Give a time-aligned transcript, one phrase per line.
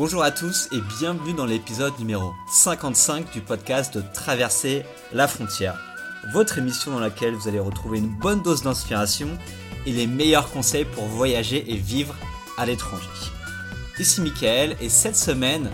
[0.00, 5.78] Bonjour à tous et bienvenue dans l'épisode numéro 55 du podcast de Traverser la frontière.
[6.32, 9.28] Votre émission dans laquelle vous allez retrouver une bonne dose d'inspiration
[9.84, 12.14] et les meilleurs conseils pour voyager et vivre
[12.56, 13.10] à l'étranger.
[13.98, 15.68] Ici Michael et cette semaine,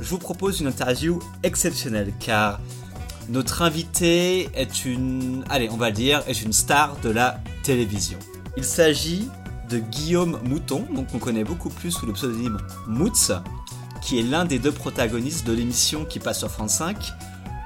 [0.00, 2.60] je vous propose une interview exceptionnelle car
[3.28, 8.20] notre invité est une, allez, on va le dire, est une star de la télévision.
[8.56, 9.28] Il s'agit
[9.68, 13.32] de Guillaume Mouton, donc on connaît beaucoup plus sous le pseudonyme Moots,
[14.04, 16.96] qui est l'un des deux protagonistes de l'émission qui passe sur France 5,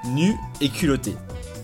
[0.06, 1.16] Nu et culotté.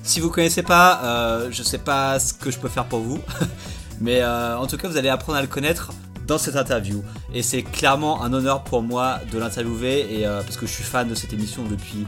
[0.03, 3.21] Si vous connaissez pas, euh, je sais pas ce que je peux faire pour vous,
[4.01, 5.93] mais euh, en tout cas vous allez apprendre à le connaître
[6.27, 7.05] dans cette interview.
[7.33, 10.85] Et c'est clairement un honneur pour moi de l'interviewer et euh, parce que je suis
[10.85, 12.05] fan de cette émission depuis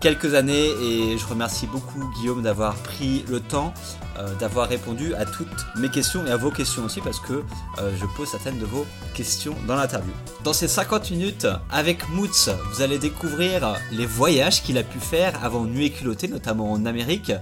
[0.00, 3.72] quelques années et je remercie beaucoup Guillaume d'avoir pris le temps
[4.20, 7.42] euh, d'avoir répondu à toutes mes questions et à vos questions aussi parce que
[7.78, 10.12] euh, je pose certaines de vos questions dans l'interview.
[10.44, 15.42] Dans ces 50 minutes avec Moots, vous allez découvrir les voyages qu'il a pu faire
[15.42, 17.32] avant Nuit et culotté, notamment en Amérique.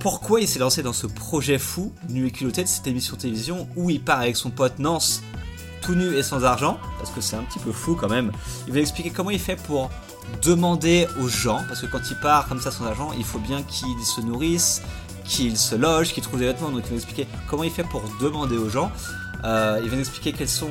[0.00, 3.68] Pourquoi il s'est lancé dans ce projet fou, Nuit et culotté, de cette émission télévision
[3.76, 5.22] où il part avec son pote Nance
[5.82, 8.32] tout nu et sans argent, parce que c'est un petit peu fou quand même.
[8.66, 9.90] Il va expliquer comment il fait pour
[10.42, 13.62] demander aux gens, parce que quand il part comme ça sans argent, il faut bien
[13.62, 14.82] qu'il se nourrisse,
[15.32, 16.70] qu'il se loge, qu'il trouve des vêtements.
[16.70, 18.90] Donc il va expliquer comment il fait pour demander aux gens.
[19.44, 19.48] Il
[19.90, 20.70] va nous expliquer quelles sont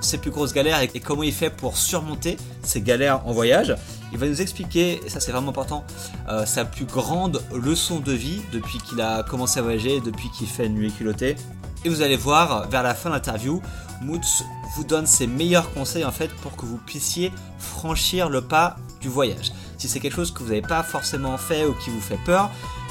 [0.00, 3.74] ses plus grosses galères et, comment il fait pour surmonter ces galères en voyage.
[4.12, 5.84] Il va nous expliquer, et ça c'est vraiment important,
[6.28, 10.46] euh, sa plus grande leçon de vie depuis qu'il a commencé à voyager, depuis qu'il
[10.46, 11.36] fait nuit culottée.
[11.84, 13.60] Et vous allez voir, vers la fin de l'interview,
[14.02, 14.44] Moots
[14.76, 19.08] vous donne ses meilleurs conseils en fait pour que vous puissiez franchir le pas du
[19.08, 19.52] voyage.
[19.78, 22.50] Si c'est quelque chose que vous n'avez pas forcément fait ou qui vous fait peur,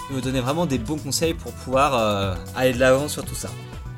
[0.09, 3.35] il vous donner vraiment des bons conseils pour pouvoir euh, aller de l'avant sur tout
[3.35, 3.49] ça.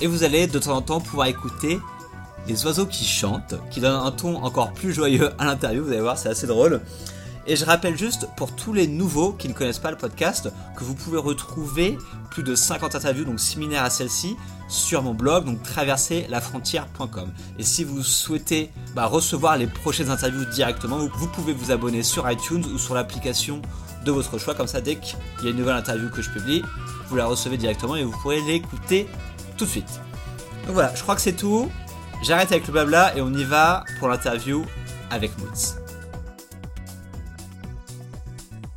[0.01, 1.79] Et vous allez de temps en temps pouvoir écouter
[2.47, 6.01] les oiseaux qui chantent, qui donnent un ton encore plus joyeux à l'interview, vous allez
[6.01, 6.81] voir, c'est assez drôle.
[7.45, 10.83] Et je rappelle juste pour tous les nouveaux qui ne connaissent pas le podcast que
[10.85, 11.97] vous pouvez retrouver
[12.31, 14.37] plus de 50 interviews donc similaires à celle-ci
[14.69, 17.31] sur mon blog donc traverserlafrontière.com.
[17.59, 22.29] Et si vous souhaitez bah, recevoir les prochaines interviews directement, vous pouvez vous abonner sur
[22.31, 23.61] iTunes ou sur l'application
[24.03, 26.63] de votre choix comme ça dès qu'il y a une nouvelle interview que je publie,
[27.07, 29.07] vous la recevez directement et vous pourrez l'écouter
[29.57, 30.01] tout de suite.
[30.65, 31.69] Donc voilà, je crois que c'est tout.
[32.23, 34.65] J'arrête avec le blabla et on y va pour l'interview
[35.09, 35.79] avec Moots.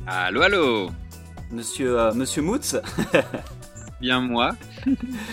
[0.05, 0.89] Allô, allô?
[1.51, 2.75] Monsieur, euh, Monsieur Moots
[4.01, 4.55] Bien moi,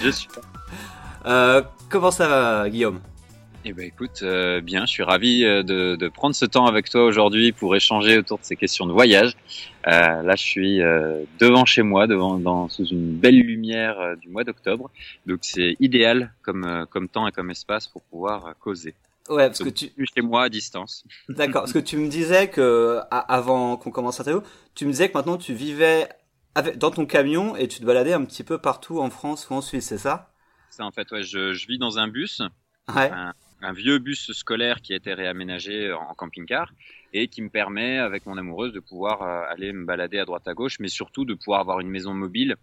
[0.03, 0.29] je suis
[1.27, 3.01] euh, comment ça va, Guillaume?
[3.67, 6.91] Eh ben écoute, euh, bien, je suis ravi euh, de, de, prendre ce temps avec
[6.91, 9.33] toi aujourd'hui pour échanger autour de ces questions de voyage.
[9.87, 10.79] Euh, là, je suis
[11.39, 14.91] devant chez moi, devant, dans, sous une belle lumière du mois d'octobre,
[15.27, 18.95] donc c'est idéal comme, comme temps et comme espace pour pouvoir causer.
[19.29, 21.05] Ouais, parce que tu chez moi à distance.
[21.29, 24.43] D'accord, parce que tu me disais que avant qu'on commence l'interview,
[24.75, 26.09] tu me disais que maintenant tu vivais
[26.55, 29.55] avec, dans ton camion et tu te baladais un petit peu partout en France ou
[29.55, 30.33] en Suisse, c'est ça?
[30.71, 32.43] C'est en fait, ouais, je, je, vis dans un bus,
[32.95, 33.11] ouais.
[33.11, 36.73] un, un, vieux bus scolaire qui a été réaménagé en camping-car
[37.15, 40.47] et qui me permet, avec mon amoureuse, de pouvoir euh, aller me balader à droite
[40.47, 42.57] à gauche, mais surtout de pouvoir avoir une maison mobile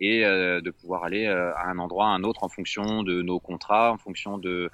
[0.00, 3.20] et euh, de pouvoir aller euh, à un endroit à un autre en fonction de
[3.20, 4.70] nos contrats, en fonction de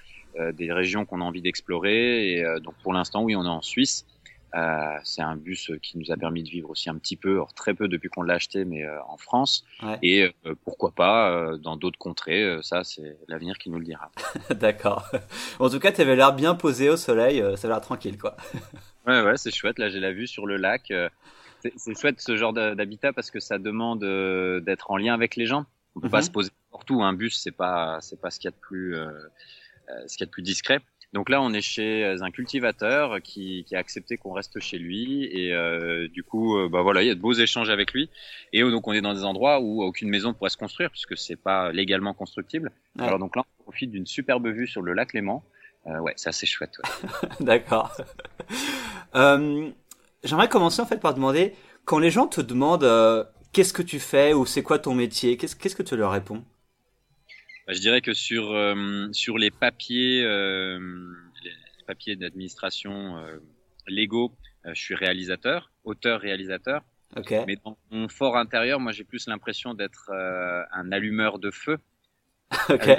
[0.53, 2.33] des régions qu'on a envie d'explorer.
[2.33, 4.05] Et donc pour l'instant, oui, on est en Suisse.
[4.55, 7.53] Euh, c'est un bus qui nous a permis de vivre aussi un petit peu, or
[7.55, 9.65] très peu depuis qu'on l'a acheté, mais euh, en France.
[9.83, 9.99] Ouais.
[10.03, 14.11] Et euh, pourquoi pas dans d'autres contrées, ça c'est l'avenir qui nous le dira.
[14.51, 15.11] D'accord.
[15.59, 18.37] En tout cas, tu avais l'air bien posé au soleil, ça a l'air tranquille quoi.
[19.07, 19.79] ouais, ouais, c'est chouette.
[19.79, 20.93] Là, j'ai la vue sur le lac.
[21.77, 24.01] C'est chouette ce genre d'habitat parce que ça demande
[24.65, 25.67] d'être en lien avec les gens.
[25.97, 26.13] On peut mm -hmm.
[26.13, 26.51] pas se poser
[26.91, 27.03] où.
[27.03, 28.95] Un bus, c'est pas, c'est pas ce qu'il y a de plus
[30.07, 30.81] ce qu'il y a de plus discret.
[31.15, 35.25] Donc là, on est chez un cultivateur qui, qui a accepté qu'on reste chez lui
[35.25, 38.11] et euh, du coup, euh, bah voilà, il y a de beaux échanges avec lui.
[38.53, 41.37] Et donc, on est dans des endroits où aucune maison pourrait se construire puisque c'est
[41.37, 42.73] pas légalement constructible.
[42.99, 43.05] Ouais.
[43.05, 45.45] Alors donc là, on profite d'une superbe vue sur le lac Léman.
[45.87, 46.79] Euh, ouais, c'est assez chouette.
[46.83, 47.29] Ouais.
[47.41, 47.97] D'accord.
[49.15, 49.71] euh,
[50.25, 54.01] J'aimerais commencer en fait par demander quand les gens te demandent euh, qu'est-ce que tu
[54.01, 56.43] fais ou c'est quoi ton métier, qu'est-ce qu'est-ce que tu leur réponds?
[57.69, 60.79] Je dirais que sur euh, sur les papiers euh,
[61.43, 63.39] les papiers d'administration euh,
[63.87, 64.33] légaux,
[64.65, 66.83] je suis réalisateur, auteur réalisateur.
[67.17, 67.45] Okay.
[67.47, 71.79] Mais dans mon fort intérieur, moi j'ai plus l'impression d'être un allumeur de feu.
[72.69, 72.99] okay.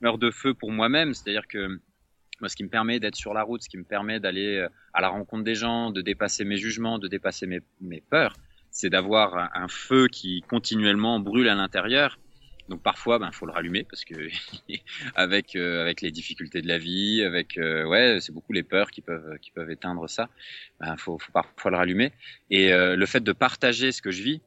[0.00, 1.80] Allumeur de feu pour moi-même, c'est-à-dire que
[2.40, 5.00] moi, ce qui me permet d'être sur la route, ce qui me permet d'aller à
[5.00, 8.36] la rencontre des gens, de dépasser mes jugements, de dépasser mes, mes peurs,
[8.70, 12.18] c'est d'avoir un feu qui continuellement brûle à l'intérieur
[12.68, 14.14] Donc parfois, ben faut le rallumer parce que
[15.14, 18.90] avec euh, avec les difficultés de la vie, avec euh, ouais, c'est beaucoup les peurs
[18.90, 20.28] qui peuvent qui peuvent éteindre ça.
[20.80, 22.12] Ben faut, faut parfois le rallumer.
[22.50, 24.40] Et euh, le fait de partager ce que je vis,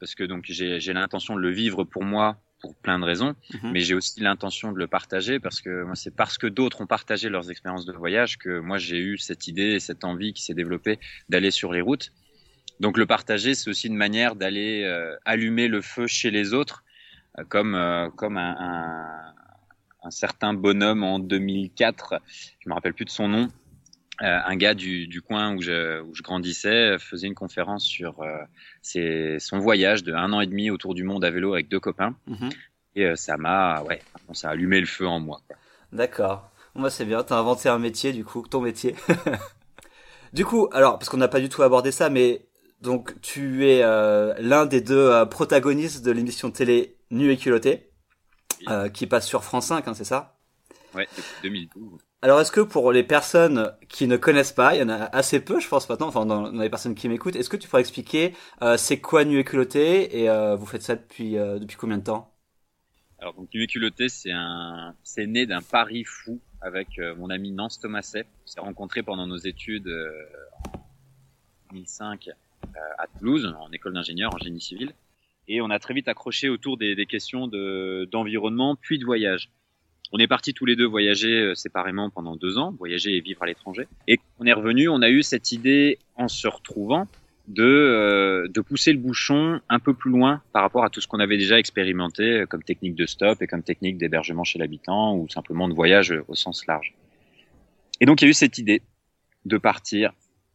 [0.00, 3.36] parce que donc j'ai j'ai l'intention de le vivre pour moi pour plein de raisons,
[3.54, 3.72] mhm.
[3.72, 6.86] mais j'ai aussi l'intention de le partager parce que moi c'est parce que d'autres ont
[6.86, 10.42] partagé leurs expériences de voyage que moi j'ai eu cette idée et cette envie qui
[10.42, 12.12] s'est développée d'aller sur les routes.
[12.80, 14.86] Donc le partager, c'est aussi une manière d'aller
[15.26, 16.82] allumer le feu chez les autres
[17.48, 19.34] comme euh, comme un, un,
[20.02, 22.20] un, certain bonhomme en 2004,
[22.58, 23.48] je me rappelle plus de son nom,
[24.22, 28.20] euh, un gars du, du coin où je, où je, grandissais faisait une conférence sur
[28.20, 28.36] euh,
[28.82, 31.80] ses, son voyage de un an et demi autour du monde à vélo avec deux
[31.80, 32.14] copains.
[32.26, 32.50] Mhm.
[32.96, 34.02] Et euh, ça m'a, ouais,
[34.34, 35.40] ça a allumé le feu en moi.
[35.92, 36.50] D'accord.
[36.74, 37.22] Moi, c'est bien.
[37.22, 38.94] T'as inventé un métier, du coup, ton métier.
[40.34, 42.46] du coup, alors, parce qu'on n'a pas du tout abordé ça, mais
[42.82, 47.90] donc tu es euh, l'un des deux protagonistes de l'émission télé Nu et culotté,
[48.68, 50.38] euh, qui passe sur France 5, hein, c'est ça?
[50.94, 52.00] Ouais, depuis 2012.
[52.22, 55.40] Alors, est-ce que pour les personnes qui ne connaissent pas, il y en a assez
[55.40, 58.34] peu, je pense maintenant, enfin dans, les personnes qui m'écoutent, est-ce que tu pourrais expliquer
[58.62, 62.04] euh, c'est quoi Nu et culotté et euh, vous faites ça depuis depuis combien de
[62.04, 62.32] temps?
[63.18, 67.52] Alors donc Nu et culotté, c'est un, c'est né d'un pari fou avec mon ami
[67.52, 68.26] Nance Thomaset.
[68.44, 69.88] On s'est rencontrés pendant nos études
[70.74, 70.78] en
[71.70, 72.28] 2005
[72.98, 74.92] à Toulouse, en école d'ingénieur en génie civil
[75.50, 79.50] et on a très vite accroché autour des, des questions d'environnement puis de voyage.
[80.12, 83.42] On est partis tous les deux voyager euh, séparément pendant deux ans, voyager et vivre
[83.42, 83.86] à l'étranger.
[84.08, 87.06] Et on est revenu, on a eu cette idée, en se retrouvant,
[87.48, 91.08] de, euh, de pousser le bouchon un peu plus loin par rapport à tout ce
[91.08, 95.16] qu'on avait déjà expérimenté euh, comme technique de stop et comme technique d'hébergement chez l'habitant
[95.16, 96.94] ou simplement de voyage au sens large.
[98.00, 98.82] Et donc il y a eu cette idée
[99.46, 100.12] de partir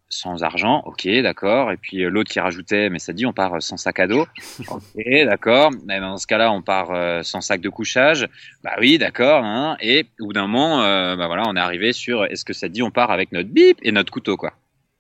[0.10, 1.72] sans argent, ok, d'accord.
[1.72, 4.08] Et puis euh, l'autre qui rajoutait, mais ça dit, on part euh, sans sac à
[4.08, 4.26] dos,
[4.68, 5.72] ok, d'accord.
[5.86, 8.28] Mais dans ce cas-là, on part euh, sans sac de couchage,
[8.64, 9.44] bah oui, d'accord.
[9.44, 9.78] Hein.
[9.82, 10.78] Et au bout d'un moment,
[11.16, 13.78] bah voilà, on est arrivé sur, est-ce que ça dit, on part avec notre bip
[13.82, 14.54] et notre couteau, quoi.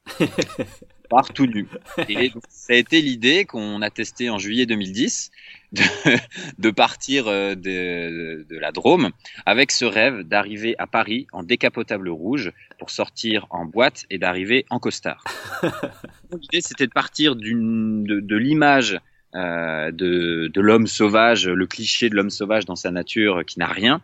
[0.19, 1.67] on part tout nu.
[2.09, 5.31] Et ça a été l'idée qu'on a testé en juillet 2010
[5.75, 5.83] de,
[6.57, 9.11] de partir de, de, la Drôme
[9.45, 14.65] avec ce rêve d'arriver à Paris en décapotable rouge pour sortir en boîte et d'arriver
[14.69, 15.23] en costard.
[16.41, 18.99] L'idée, c'était de partir de, de l'image
[19.35, 23.67] euh, de, de l'homme sauvage, le cliché de l'homme sauvage dans sa nature qui n'a
[23.67, 24.01] rien,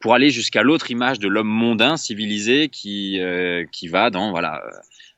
[0.00, 4.62] pour aller jusqu'à l'autre image de l'homme mondain, civilisé, qui, euh, qui va dans, voilà,
[4.64, 4.70] euh,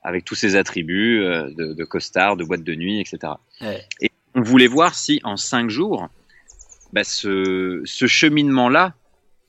[0.02, 3.34] avec tous ses attributs euh, de, de, costard, de boîte de nuit, etc.
[3.60, 3.84] Ouais.
[4.00, 6.08] Et on voulait voir si en cinq jours,
[6.92, 8.94] bah, ce, ce cheminement-là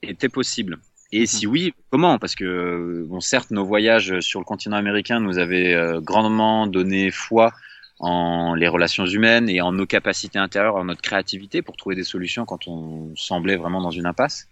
[0.02, 0.80] était possible.
[1.12, 1.26] Et mhm.
[1.28, 2.18] si oui, comment?
[2.20, 7.12] Parce que, bon, certes, nos voyages sur le continent américain nous avaient euh, grandement donné
[7.12, 7.54] foi
[8.00, 12.04] en les relations humaines et en nos capacités intérieures, en notre créativité pour trouver des
[12.04, 14.50] solutions quand on semblait vraiment dans une impasse.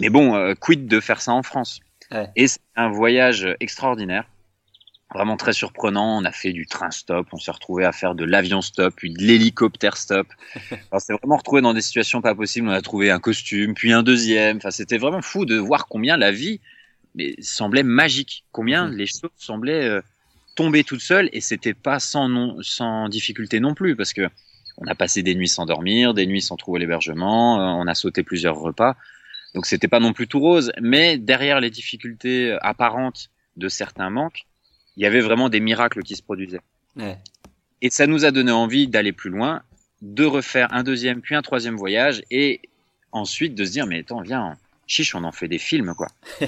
[0.00, 1.80] Mais bon, euh, quid de faire ça en France?
[2.10, 2.28] Ouais.
[2.36, 4.24] Et c'est un voyage extraordinaire
[5.14, 6.18] vraiment très surprenant.
[6.18, 9.10] On a fait du train stop, on s'est retrouvé à faire de l'avion stop, puis
[9.10, 10.26] de l'hélicoptère stop.
[10.92, 12.68] on s'est vraiment retrouvé dans des situations pas possibles.
[12.68, 14.58] On a trouvé un costume, puis un deuxième.
[14.58, 16.60] Enfin, c'était vraiment fou de voir combien la vie
[17.14, 18.96] mais, semblait magique, combien mm.
[18.96, 20.00] les choses semblaient euh,
[20.54, 24.28] tomber toutes seules, et c'était pas sans non, sans difficulté non plus, parce que
[24.80, 27.94] on a passé des nuits sans dormir, des nuits sans trouver l'hébergement, euh, on a
[27.94, 28.96] sauté plusieurs repas.
[29.54, 34.46] Donc c'était pas non plus tout rose, mais derrière les difficultés apparentes de certains manques,
[34.98, 36.60] il y avait vraiment des miracles qui se produisaient.
[36.96, 37.16] Ouais.
[37.80, 39.62] Et ça nous a donné envie d'aller plus loin,
[40.02, 42.60] de refaire un deuxième puis un troisième voyage et
[43.12, 46.08] ensuite de se dire mais attends viens chiche on en fait des films quoi.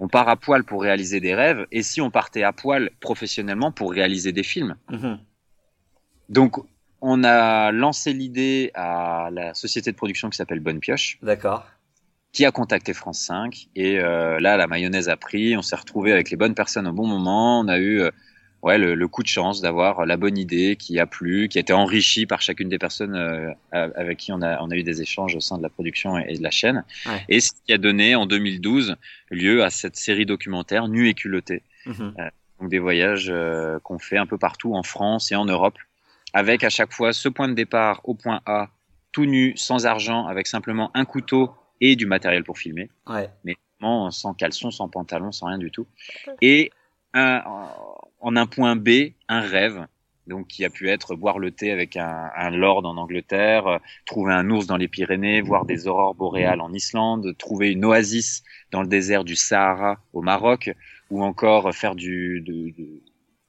[0.00, 3.70] on part à poil pour réaliser des rêves et si on partait à poil professionnellement
[3.70, 4.76] pour réaliser des films.
[4.90, 5.18] Mm-hmm.
[6.30, 6.56] Donc
[7.02, 11.18] on a lancé l'idée à la société de production qui s'appelle Bonne Pioche.
[11.22, 11.66] D'accord
[12.32, 16.12] qui a contacté France 5 et euh, là la mayonnaise a pris, on s'est retrouvé
[16.12, 18.10] avec les bonnes personnes au bon moment, on a eu euh,
[18.62, 21.60] ouais le, le, coup de chance d'avoir la bonne idée qui a plu, qui a
[21.60, 25.02] été enrichie par chacune des personnes euh, avec qui on a on a eu des
[25.02, 27.24] échanges au sein de la production et, de la chaîne ouais.
[27.28, 28.96] et ce qui a donné en 2012
[29.30, 31.62] lieu à cette série documentaire Nu et culotté.
[31.86, 32.10] Mmh.
[32.60, 33.32] donc des voyages
[33.84, 35.78] qu'on fait un peu partout en France et en Europe
[36.34, 38.68] avec à chaque fois ce point de départ au point A
[39.12, 42.90] tout nu, sans argent, avec simplement un couteau et du matériel pour filmer.
[43.06, 43.30] Ouais.
[43.44, 43.56] Mais
[44.10, 45.86] sans caleçon, sans pantalon, sans rien du tout.
[46.42, 46.70] Et
[47.14, 47.42] un,
[48.20, 49.86] en un point B, un rêve.
[50.26, 53.78] Donc, qui a pu être boire le thé avec un, un lord en Angleterre, euh,
[54.06, 58.44] trouver un ours dans les Pyrénées, voir des aurores boréales en Islande, trouver une oasis
[58.70, 60.70] dans le désert du Sahara au Maroc,
[61.10, 63.02] ou encore faire du, de, de,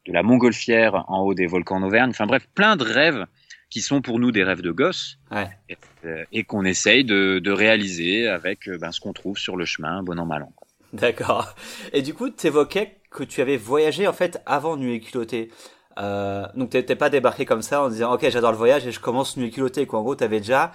[0.07, 2.09] de la montgolfière en haut des volcans d'Auvergne.
[2.11, 3.27] Enfin bref, plein de rêves
[3.71, 5.49] qui sont pour nous des rêves de gosse ouais.
[5.69, 9.55] et, euh, et qu'on essaye de, de, réaliser avec euh, ben, ce qu'on trouve sur
[9.55, 10.53] le chemin, bon an mal an.
[10.93, 11.55] D'accord.
[11.93, 15.49] Et du coup, tu évoquais que tu avais voyagé en fait avant Nuit culottée.
[15.97, 18.99] Euh, donc t'es pas débarqué comme ça en disant ok j'adore le voyage et je
[19.01, 19.99] commence Nuit culottée quoi.
[19.99, 20.73] En gros, t'avais déjà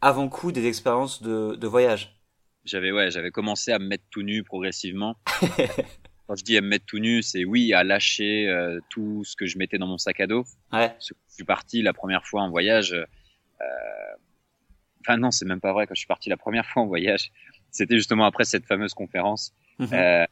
[0.00, 2.18] avant coup des expériences de, de voyage.
[2.64, 5.16] J'avais ouais, j'avais commencé à me mettre tout nu progressivement.
[6.26, 9.34] Quand je dis à me mettre tout nu, c'est oui à lâcher euh, tout ce
[9.34, 10.44] que je mettais dans mon sac à dos.
[10.72, 10.94] Ouais.
[11.38, 12.92] Suis parti la première fois en voyage.
[12.92, 13.64] Euh...
[15.00, 15.86] Enfin non, c'est même pas vrai.
[15.86, 17.30] Quand je suis parti la première fois en voyage,
[17.70, 19.54] c'était justement après cette fameuse conférence.
[19.78, 19.88] Mhm.
[19.92, 20.26] Euh,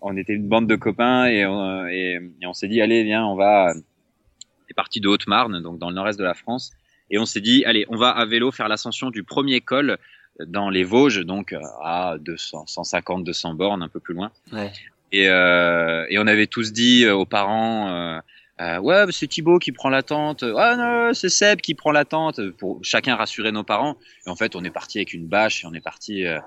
[0.00, 3.26] on était une bande de copains et on, et, et on s'est dit allez viens
[3.26, 3.72] on va.
[3.74, 6.72] On est parti de Haute-Marne, donc dans le nord-est de la France,
[7.10, 9.98] et on s'est dit allez on va à vélo faire l'ascension du premier col
[10.44, 14.30] dans les Vosges, donc à 200, 150, 200 bornes, un peu plus loin.
[14.52, 14.70] Ouais.
[15.12, 18.18] Et, euh, et on avait tous dit aux parents, euh,
[18.60, 20.44] euh, ouais, c'est Thibaut qui prend la tente.
[20.56, 22.40] Ah non, c'est Seb qui prend la tente.
[22.52, 23.96] Pour chacun rassurer nos parents.
[24.26, 26.38] Et en fait, on est parti avec une bâche et on est parti euh,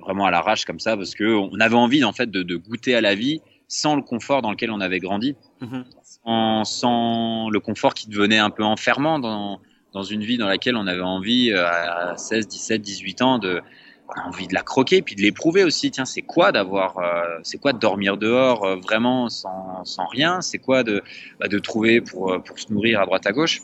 [0.00, 2.94] vraiment à l'arrache comme ça parce que on avait envie en fait de, de, goûter
[2.94, 5.84] à la vie sans le confort dans lequel on avait grandi, Mhm.
[6.04, 9.60] sans, sans le confort qui devenait un peu enfermant dans
[9.92, 13.62] dans une vie dans laquelle on avait envie euh, à 16, 17, 18 ans de
[14.08, 15.90] on a envie de la croquer puis de l'éprouver aussi.
[15.90, 20.40] Tiens c'est quoi d'avoir euh, c'est quoi de dormir dehors euh, vraiment sans, sans rien?
[20.40, 21.02] C'est quoi de
[21.40, 23.62] bah, de trouver pour euh, pour se nourrir à droite à gauche?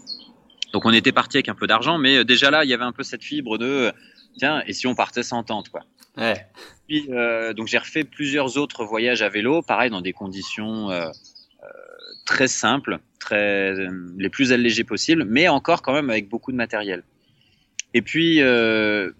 [0.72, 2.84] Donc on était parti avec un peu d'argent mais euh, déjà là il y avait
[2.84, 3.92] un peu cette fibre de euh,
[4.38, 5.82] tiens et si on partait sans tente quoi?
[6.16, 6.46] Ouais.
[6.86, 9.62] puis euh, donc j'ai refait plusieurs autres voyages à vélo.
[9.62, 10.88] Pareil dans des conditions
[12.24, 13.74] très simples très
[14.16, 17.02] les plus allégées possibles mais encore quand même avec beaucoup de matériel.
[17.94, 19.10] Et puis euh,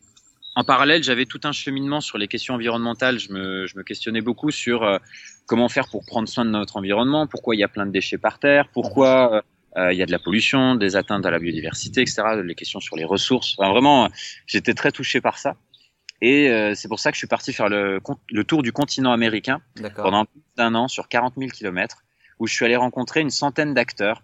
[0.55, 3.19] en parallèle, j'avais tout un cheminement sur les questions environnementales.
[3.19, 4.99] Je me, je me questionnais beaucoup sur euh,
[5.47, 8.19] comment faire pour prendre soin de notre environnement, pourquoi il y a plein de déchets
[8.19, 9.45] par terre, pourquoi
[9.77, 12.23] euh, il y a de la pollution, des atteintes à la biodiversité, etc.
[12.45, 13.57] Les questions sur les ressources.
[13.59, 14.11] Enfin, vraiment,
[14.47, 15.57] j'étais très touché par ça.
[16.21, 19.13] Et euh, c'est pour ça que je suis parti faire le, le tour du continent
[19.13, 19.61] américain
[19.97, 22.05] pendant plus d'un an sur 40 000 kilomètres,
[22.39, 24.23] où je suis allé rencontrer une centaine d'acteurs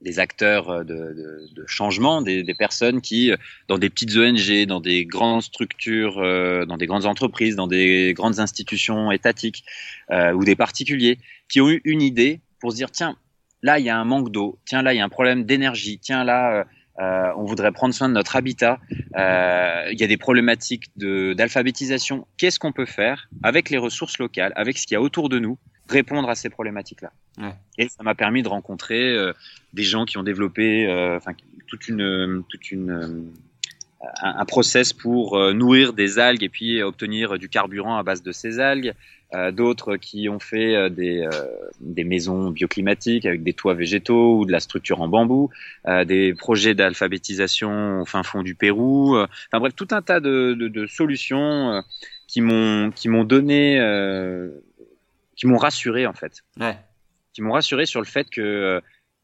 [0.00, 3.32] des acteurs de, de, de changement, des, des, personnes qui,
[3.66, 8.14] dans des petites ONG, dans des grandes structures, euh, dans des grandes entreprises, dans des
[8.14, 9.64] grandes institutions étatiques
[10.10, 13.16] euh, ou des particuliers, qui ont eu une idée pour se dire tiens,
[13.62, 15.98] là il y a un manque d'eau, tiens là il y a un problème d'énergie,
[15.98, 16.66] tiens là
[17.00, 18.80] euh, on voudrait prendre soin de notre habitat,
[19.16, 22.26] euh, il y a des problématiques d'alphabétisation.
[22.36, 25.38] Qu'est-ce qu'on peut faire avec les ressources locales, avec ce qu'il y a autour de
[25.38, 27.12] nous répondre à ces problématiques-là.
[27.38, 27.54] Ouais.
[27.78, 29.32] Et ça m'a permis de rencontrer euh,
[29.72, 31.18] des gens qui ont développé euh,
[31.66, 33.22] toute une, toute une, euh,
[34.22, 38.22] un, un, process pour euh, nourrir des algues et puis obtenir du carburant à base
[38.22, 38.94] de ces algues.
[39.34, 41.28] Euh, D'autres qui ont fait euh, des,
[41.80, 45.50] des maisons bioclimatiques avec des toits végétaux ou de la structure en bambou,
[45.86, 49.18] euh, des projets d'alphabétisation au fin fond du Pérou.
[49.18, 51.80] Enfin bref, tout un tas de, de, de solutions euh,
[52.26, 54.48] qui m'ont qui m'ont donné euh,
[55.38, 56.42] qui m'ont rassuré en fait.
[56.60, 56.76] Ouais.
[57.32, 58.80] Qui m'ont rassuré sur le fait que euh,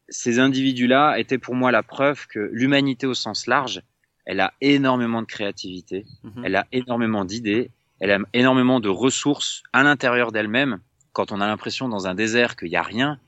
[0.09, 3.81] ces individus-là étaient pour moi la preuve que l'humanité au sens large,
[4.25, 6.43] elle a énormément de créativité, Mhm.
[6.45, 7.69] elle a énormément d'idées,
[7.99, 10.79] elle a énormément de ressources à l'intérieur d'elle-même.
[11.13, 13.19] Quand on a l'impression dans un désert qu'il n'y a rien,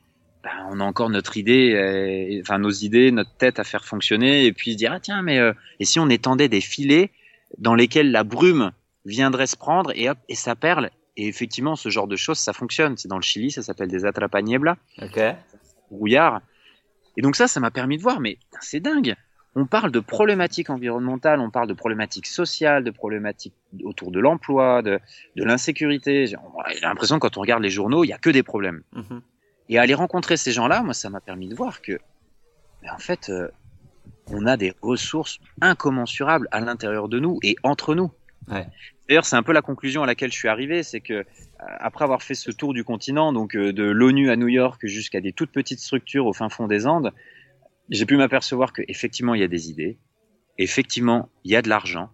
[0.44, 4.46] ben, on a encore notre idée, euh, enfin nos idées, notre tête à faire fonctionner,
[4.46, 7.12] et puis se dire ah tiens mais euh, et si on étendait des filets
[7.58, 8.72] dans lesquels la brume
[9.06, 12.54] viendrait se prendre et hop et ça perle et effectivement, ce genre de choses, ça
[12.54, 12.96] fonctionne.
[12.96, 15.20] C'est dans le Chili, ça s'appelle des atrapaniebla, Ok.
[15.92, 16.42] brouillard.
[17.18, 19.16] Et donc ça, ça m'a permis de voir, mais c'est dingue.
[19.56, 24.84] On parle de problématiques environnementales, on parle de problématiques sociales, de problématiques autour de l'emploi,
[24.84, 25.00] de,
[25.36, 26.28] de l'insécurité.
[26.28, 26.38] J'ai
[26.84, 28.84] l'impression que quand on regarde les journaux, il y a que des problèmes.
[28.94, 29.22] Mhm.
[29.70, 31.94] Et aller rencontrer ces gens-là, moi, ça m'a permis de voir que,
[32.84, 33.48] ben, en fait, euh,
[34.28, 38.12] on a des ressources incommensurables à l'intérieur de nous et entre nous.
[38.48, 41.24] D'ailleurs, c'est un peu la conclusion à laquelle je suis arrivé, c'est que euh,
[41.60, 45.22] après avoir fait ce tour du continent, donc euh, de l'ONU à New York jusqu'à
[45.22, 47.14] des toutes petites structures au fin fond des Andes,
[47.90, 49.98] j'ai pu m'apercevoir que effectivement il y a des idées,
[50.58, 52.10] effectivement il y a de l'argent,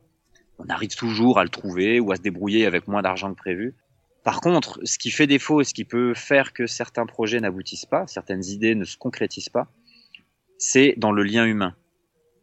[0.59, 3.75] on arrive toujours à le trouver ou à se débrouiller avec moins d'argent que prévu.
[4.23, 7.85] Par contre, ce qui fait défaut et ce qui peut faire que certains projets n'aboutissent
[7.85, 9.67] pas, certaines idées ne se concrétisent pas,
[10.57, 11.75] c'est dans le lien humain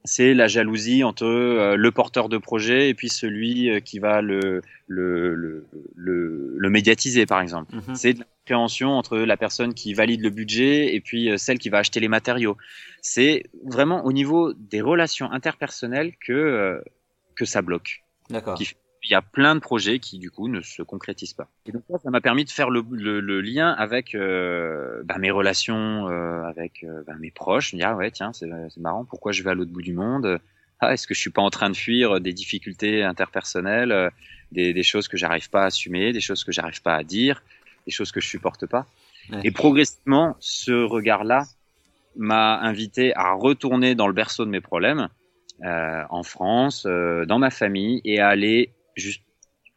[0.05, 4.23] c'est la jalousie entre euh, le porteur de projet et puis celui euh, qui va
[4.23, 5.67] le, le, le,
[5.97, 7.75] le, le médiatiser, par exemple.
[7.75, 7.95] Mhm.
[7.95, 11.69] C'est de l'appréhension entre la personne qui valide le budget et puis euh, celle qui
[11.69, 12.57] va acheter les matériaux.
[13.03, 16.83] C'est vraiment au niveau des relations interpersonnelles que,
[17.37, 18.03] que ça bloque.
[18.31, 18.55] D'accord.
[18.55, 18.75] Qui-
[19.11, 21.49] il y a plein de projets qui du coup ne se concrétisent pas.
[21.67, 26.09] Et donc ça, m'a permis de faire le, le, lien avec euh, bah, mes relations,
[26.09, 27.71] euh, avec euh, bah, mes proches.
[27.71, 29.95] Je me dis ah ouais tiens c'est marrant, pourquoi je vais à l'autre bout du
[29.95, 30.39] monde?
[30.79, 34.11] Ah est-ce que je suis pas en train de fuir des difficultés interpersonnelles,
[34.53, 37.43] des, des choses que j'arrive pas à assumer, des choses que j'arrive pas à dire,
[37.87, 38.87] des choses que je supporte pas?
[39.45, 41.45] Et progressivement, ce regard-là
[42.17, 45.09] m'a invité à retourner dans le berceau de mes problèmes,
[45.63, 49.23] en France, dans ma famille, et à aller juste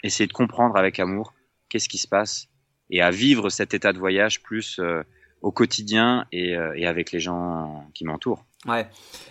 [0.03, 1.34] essayer de comprendre avec amour
[1.70, 2.48] qu'est-ce qui se passe
[2.89, 5.01] et à vivre cet état de voyage plus euh,
[5.42, 8.46] au quotidien et, euh, et, avec les gens qui m'entourent.
[8.65, 8.88] Ouais,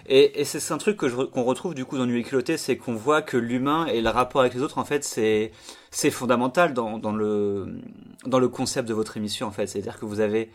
[0.07, 3.39] et, c'est un truc qu'on retrouve du coup dans Nuit Culotté, c'est qu'on voit que
[3.39, 5.53] l'humain et le rapport avec les autres, en fait, c'est
[5.91, 7.81] c'est fondamental dans, dans le
[8.27, 9.67] dans le concept de votre émission, en fait.
[9.67, 10.51] C'est-à-dire que vous avez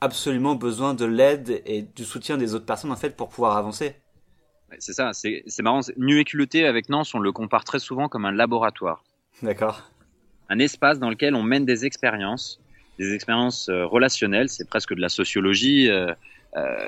[0.00, 3.94] absolument besoin de l'aide et du soutien des autres personnes, en fait, pour pouvoir avancer.
[4.78, 5.80] C'est ça, c'est marrant.
[5.96, 9.04] Nu et culotté avec Nance, on le compare très souvent comme un laboratoire.
[9.42, 9.90] D'accord.
[10.48, 12.60] Un espace dans lequel on mène des expériences,
[12.98, 16.12] des expériences euh, relationnelles, c'est presque de la sociologie euh,
[16.56, 16.86] euh,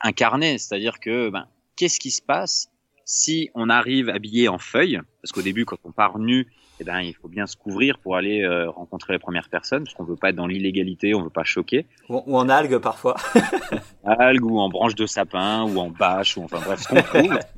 [0.00, 2.70] incarnée, c'est-à-dire que ben, qu'est-ce qui se passe
[3.04, 6.48] si on arrive habillé en feuille, parce qu'au début quand on part nu,
[6.80, 9.94] eh ben, il faut bien se couvrir pour aller euh, rencontrer les premières personnes, parce
[9.94, 11.86] qu'on veut pas être dans l'illégalité, on veut pas choquer.
[12.08, 13.16] Ou, en algues parfois.
[14.04, 17.38] algues ou en branche de sapin ou en bâche ou enfin bref ce qu'on trouve.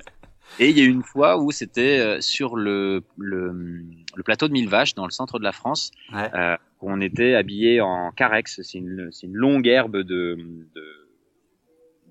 [0.58, 3.84] Et il y a une fois où c'était euh, sur le, le,
[4.14, 7.34] le, plateau de Mille Vaches dans le centre de la France, euh, où on était
[7.34, 8.62] habillé en carex.
[8.62, 10.38] C'est une, une longue herbe de,
[10.74, 11.08] de,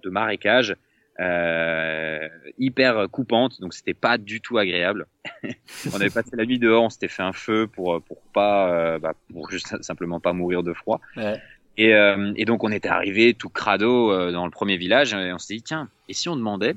[0.03, 0.75] de marécage
[1.19, 2.27] euh,
[2.57, 5.07] hyper coupante, donc c'était pas du tout agréable.
[5.93, 8.99] on avait passé la nuit dehors, on s'était fait un feu pour pour pas, euh,
[8.99, 10.99] bah, pour juste simplement pas mourir de froid.
[11.15, 11.41] Ouais.
[11.77, 15.33] Et, euh, et, donc on était arrivé tout crado euh, dans le premier village et
[15.33, 16.75] on s'est dit tiens, et si on demandait,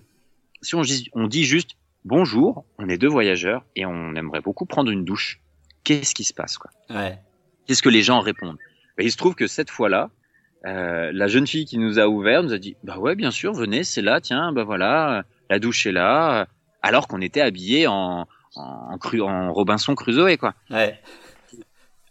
[0.60, 1.72] si on, on dit juste
[2.04, 5.40] bonjour, on est deux voyageurs et on aimerait beaucoup prendre une douche,
[5.84, 6.70] qu'est-ce qui se passe quoi?
[6.90, 7.18] Ouais.
[7.66, 8.58] Qu'est-ce que les gens répondent?
[8.96, 10.10] Ben, Il se trouve que cette fois-là,
[10.66, 13.52] euh, la jeune fille qui nous a ouvert nous a dit bah ouais bien sûr
[13.52, 16.48] venez c'est là tiens bah voilà la douche est là
[16.82, 18.26] alors qu'on était habillés en
[18.56, 20.54] en, cru, en Robinson Crusoe quoi.
[20.70, 20.98] Ouais.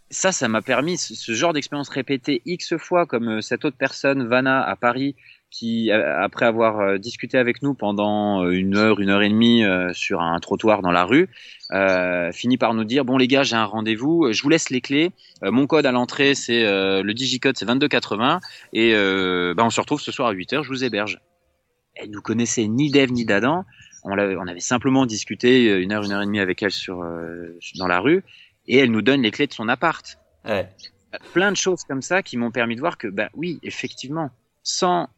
[0.09, 4.25] Ça ça m'a permis ce, genre d'expérience répétée x fois comme euh, cette autre personne
[4.25, 5.15] Vanna à Paris
[5.49, 9.29] qui, euh, après avoir euh, discuté avec nous pendant euh, une heure, une heure et
[9.29, 11.29] demie sur un trottoir dans la rue,
[11.71, 14.81] euh, finit par nous dire bon les gars, j'ai un rendez-vous, je vous laisse les
[14.81, 15.11] clés.
[15.41, 18.39] mon code à l'entrée, c'est le digicode, c'est 2280
[18.73, 21.19] et bah, on se retrouve ce soir à 8 heures, je vous héberge.
[21.95, 23.65] Elle nous connaissait ni d'Ève ni d'Adam.
[24.03, 27.03] On, on avait simplement discuté une heure, une heure et demie avec elle sur
[27.77, 28.23] dans la rue
[28.67, 30.19] et elle nous donne les clés de son appart.
[30.45, 30.69] Ouais.
[31.33, 34.29] Plein de choses comme ça qui m'ont permis de voir que bah oui, effectivement,
[34.63, 35.09] sans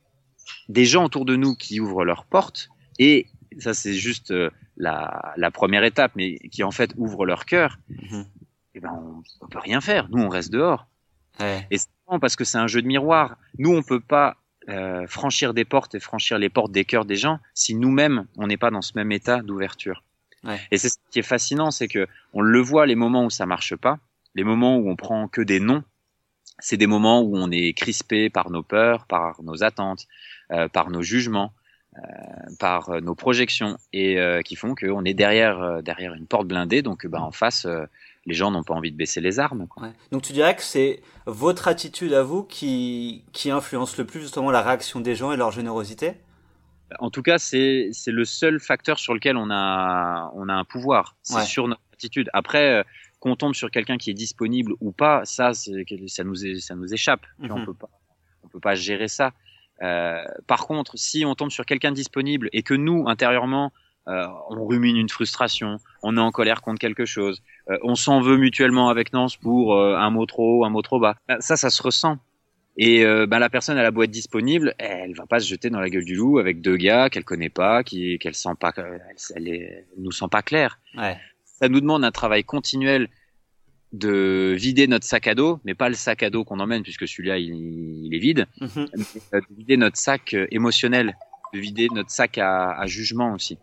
[0.67, 5.33] des gens autour de nous qui ouvrent leurs portes et ça c'est juste euh, la,
[5.35, 8.23] la, première étape, mais qui en fait ouvrent leur cœur, et
[8.75, 10.07] eh ben on, on, peut rien faire.
[10.09, 10.87] Nous on reste dehors.
[11.39, 11.67] Ouais.
[11.71, 11.89] Et c'est
[12.21, 13.37] parce que c'est un jeu de miroir.
[13.57, 14.37] Nous on peut pas
[14.69, 18.47] euh, franchir des portes et franchir les portes des cœurs des gens si nous-mêmes on
[18.47, 20.03] n'est pas dans ce même état d'ouverture.
[20.43, 20.59] Ouais.
[20.71, 23.45] Et c'est ce qui est fascinant, c'est que on le voit les moments où ça
[23.45, 23.99] marche pas,
[24.35, 25.83] les moments où on prend que des noms,
[26.59, 30.05] c'est des moments où on est crispé par nos peurs, par nos attentes,
[30.51, 31.53] euh, par nos jugements,
[31.95, 32.01] euh,
[32.59, 36.81] par euh, nos projections et qui font qu'on est derrière derrière une porte blindée.
[36.81, 37.65] Donc, bah, en face,
[38.25, 39.67] les gens n'ont pas envie de baisser les armes.
[39.77, 39.89] Ouais.
[40.11, 44.51] Donc, tu dirais que c'est votre attitude à vous qui qui influence le plus justement
[44.51, 46.15] la réaction des gens et leur générosité?
[46.99, 51.15] En tout cas, c'est le seul facteur sur lequel on a on a un pouvoir.
[51.23, 52.29] C'est sur notre attitude.
[52.33, 52.83] Après,
[53.19, 55.71] qu'on tombe sur quelqu'un qui est disponible ou pas, ça, ça
[56.23, 57.25] nous ça nous échappe.
[57.39, 57.89] Mm On peut pas
[58.43, 59.33] on peut pas gérer ça.
[59.81, 63.71] Euh, par contre, si on tombe sur quelqu'un disponible et que nous, intérieurement,
[64.07, 68.21] euh, on rumine une frustration, on est en colère contre quelque chose, euh, on s'en
[68.21, 71.37] veut mutuellement avec Nance pour euh, un mot trop haut, un mot trop bas, bah,
[71.39, 72.17] ça, ça se ressent.
[72.81, 75.89] Et bah, la personne à la boîte disponible, elle va pas se jeter dans la
[75.89, 79.01] gueule du loup avec deux gars qu'elle connaît pas, qui qu'elle sent pas, elle,
[79.35, 80.79] elle, nous sent pas clair.
[80.95, 81.17] Ouais.
[81.43, 83.09] Ça nous demande un travail continuel
[83.91, 87.07] de vider notre sac à dos, mais pas le sac à dos qu'on emmène puisque
[87.07, 88.87] celui-là il, est vide, mhm.
[89.33, 91.17] euh, de vider notre sac euh, émotionnel,
[91.53, 93.57] de vider notre sac à, à jugement aussi.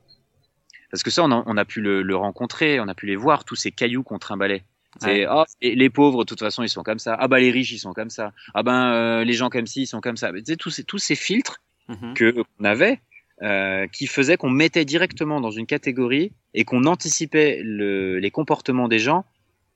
[0.90, 3.16] Parce que ça, on a, on a pu le, le, rencontrer, on a pu les
[3.16, 4.64] voir, tous ces cailloux qu'on trimballait.
[5.00, 7.16] C'est oh, les pauvres, de toute façon, ils sont comme ça.
[7.18, 8.32] Ah bah les riches, ils sont comme ça.
[8.54, 10.32] Ah ben euh, les gens comme ci, ils sont comme ça.
[10.32, 12.14] Tu sais, tous ces tous ces filtres mhm.
[12.14, 13.00] que qu'on avait,
[13.42, 18.88] euh, qui faisaient qu'on mettait directement dans une catégorie et qu'on anticipait le, les comportements
[18.88, 19.26] des gens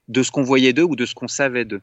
[0.09, 1.83] de ce qu'on voyait d'eux ou de ce qu'on savait d'eux.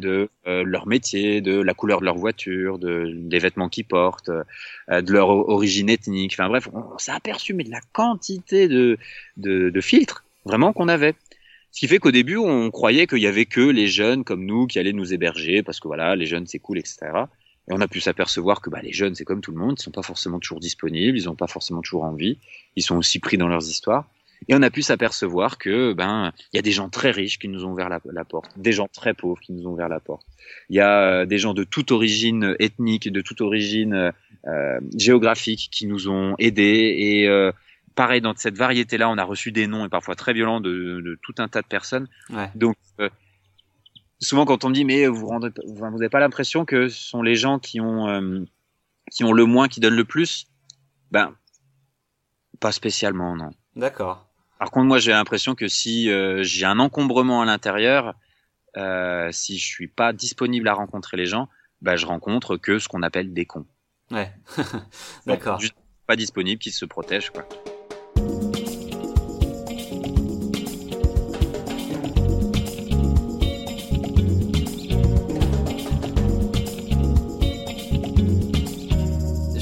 [0.00, 4.28] de euh, leur métier, de la couleur de leur voiture, de des vêtements qu'ils portent,
[4.28, 6.34] euh, de leur origine ethnique.
[6.34, 8.98] Enfin bref, on, s'est aperçu mais de la quantité de
[9.38, 11.14] de, de filtres vraiment qu'on avait.
[11.74, 14.68] Ce qui fait qu'au début, on croyait qu'il y avait que les jeunes comme nous
[14.68, 16.98] qui allaient nous héberger parce que voilà, les jeunes c'est cool, etc.
[17.68, 19.82] Et on a pu s'apercevoir que bah, les jeunes, c'est comme tout le monde, ils
[19.82, 22.38] sont pas forcément toujours disponibles, ils n'ont pas forcément toujours envie,
[22.76, 24.08] ils sont aussi pris dans leurs histoires.
[24.46, 27.48] Et on a pu s'apercevoir que ben il y a des gens très riches qui
[27.48, 30.24] nous ont ouvert la, porte, des gens très pauvres qui nous ont ouvert la porte.
[30.70, 34.12] Il y a euh, des gens de toute origine ethnique, de toute origine
[34.46, 36.94] euh, géographique qui nous ont aidés.
[36.98, 37.50] Et euh,
[37.94, 41.18] pareil dans cette variété-là, on a reçu des noms et parfois très violents de, de
[41.22, 42.08] tout un tas de personnes.
[42.30, 42.50] Ouais.
[42.54, 43.08] Donc euh,
[44.20, 47.22] souvent quand on me dit mais vous rendez, vous n'avez pas l'impression que ce sont
[47.22, 48.44] les gens qui ont euh,
[49.10, 50.46] qui ont le moins qui donnent le plus?
[51.10, 51.34] Ben
[52.60, 53.50] pas spécialement non.
[53.76, 54.26] D'accord.
[54.58, 58.14] Par contre moi j'ai l'impression que si euh, j'ai un encombrement à l'intérieur,
[58.76, 61.48] euh, si je suis pas disponible à rencontrer les gens,
[61.80, 63.66] ben je rencontre que ce qu'on appelle des cons.
[64.10, 64.32] Ouais.
[65.26, 65.60] D'accord.
[66.06, 67.48] Pas disponible, qui se protègent quoi.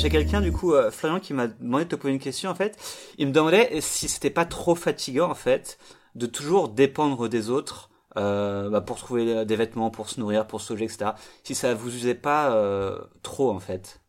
[0.03, 2.57] J'ai quelqu'un du coup, euh, Florian, qui m'a demandé de te poser une question en
[2.57, 2.77] fait.
[3.19, 5.79] Il me demandait si c'était pas trop fatigant en fait
[6.17, 10.61] de toujours dépendre des autres euh, bah, pour trouver des vêtements, pour se nourrir, pour
[10.61, 11.13] se loger, etc.
[11.45, 14.01] Si ça vous usait pas euh, trop en fait.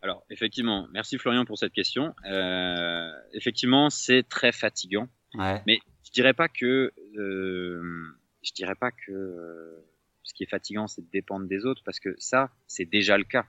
[0.00, 2.14] Alors effectivement, merci Florian pour cette question.
[2.24, 5.08] Euh, effectivement, c'est très fatigant.
[5.34, 5.62] Ouais.
[5.66, 9.84] Mais je dirais pas que euh, je dirais pas que euh,
[10.22, 13.24] ce qui est fatigant c'est de dépendre des autres parce que ça c'est déjà le
[13.24, 13.44] cas.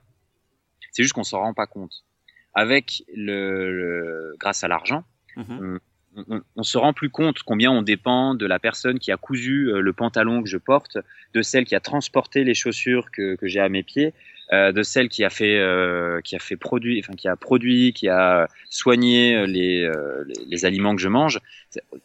[0.94, 2.06] C'est juste qu'on s'en rend pas compte.
[2.54, 5.04] Avec le, le grâce à l'argent,
[5.36, 5.80] Mhm.
[6.16, 9.18] on, on, on se rend plus compte combien on dépend de la personne qui a
[9.18, 11.00] cousu euh, le pantalon que je porte,
[11.34, 14.14] de celle qui a transporté les chaussures que, que j'ai à mes pieds,
[14.52, 17.94] euh, de celle qui a fait euh, qui a fait produit, enfin qui a produit,
[17.94, 21.40] qui a soigné euh, les, euh, les, les aliments que je mange.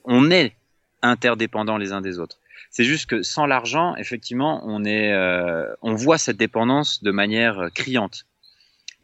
[0.05, 0.55] On est
[1.03, 2.39] interdépendants les uns des autres.
[2.71, 7.59] C'est juste que sans l'argent, effectivement, on est, euh, on voit cette dépendance de manière
[7.59, 8.25] euh, criante.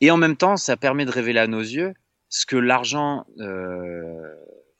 [0.04, 1.94] Et en même temps, ça permet de révéler à nos yeux
[2.28, 4.34] ce que l'argent euh,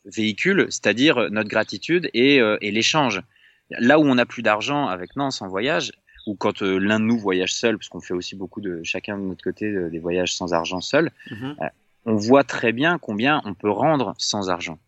[0.05, 3.23] véhicule, c'est-à-dire notre gratitude et, euh, et l'échange.
[3.71, 5.93] Là où on n'a plus d'argent avec Nance en voyage,
[6.27, 9.17] ou quand euh, l'un de nous voyage seul, parce qu'on fait aussi beaucoup de chacun
[9.17, 11.57] de notre côté des voyages sans argent seul, Mhm.
[12.05, 14.79] on voit très bien combien on peut rendre sans argent.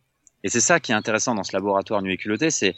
[0.44, 2.74] Et c'est ça qui est intéressant dans ce laboratoire nu et culotté, c'est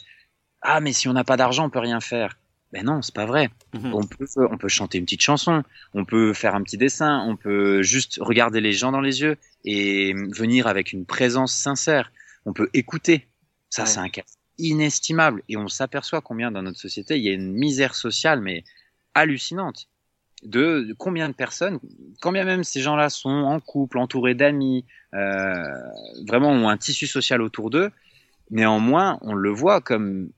[0.61, 2.37] ah mais si on n'a pas d'argent, on peut rien faire.
[2.71, 3.49] Ben non, c'est pas vrai.
[3.73, 3.93] Mhm.
[3.93, 5.63] On peut, on peut chanter une petite chanson,
[5.95, 9.37] on peut faire un petit dessin, on peut juste regarder les gens dans les yeux
[9.65, 12.11] et venir avec une présence sincère.
[12.45, 13.27] On peut écouter.
[13.71, 13.87] Ça, Ouais.
[13.87, 14.21] c'est un cas
[14.59, 15.41] inestimable.
[15.49, 18.63] Et on s'aperçoit combien dans notre société, il y a une misère sociale, mais
[19.15, 19.87] hallucinante.
[20.43, 21.79] De, de combien de personnes,
[22.21, 25.63] combien même ces gens-là sont en couple, entourés d'amis, euh,
[26.27, 27.89] vraiment ont un tissu social autour d'eux.
[28.51, 30.29] Néanmoins, on le voit comme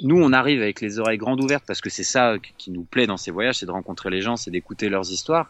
[0.00, 3.06] nous, on arrive avec les oreilles grandes ouvertes parce que c'est ça qui nous plaît
[3.06, 5.48] dans ces voyages, c'est de rencontrer les gens, c'est d'écouter leurs histoires.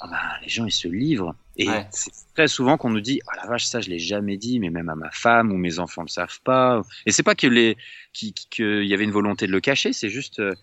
[0.00, 1.34] Ah ben, les gens, ils se livrent.
[1.56, 1.86] Et Ouais.
[1.92, 4.70] c'est très souvent qu'on nous dit, ah la vache, ça, je l'ai jamais dit, mais
[4.70, 6.82] même à ma femme ou mes enfants le savent pas.
[7.06, 7.76] Et c'est pas que les,
[8.12, 10.54] qu'il qui, qu'il y avait une volonté de le cacher, c'est juste, euh,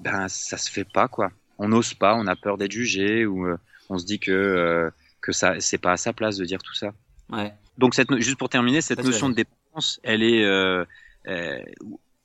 [0.00, 1.30] ben, ça se fait pas, quoi.
[1.58, 3.56] On n'ose pas, on a peur d'être jugé ou euh,
[3.90, 4.90] on se dit que, euh,
[5.20, 6.92] que ça, c'est pas à sa place de dire tout ça.
[7.28, 7.52] Ouais.
[7.78, 10.84] Donc cette, juste pour terminer, cette notion de dépendance, elle est, euh,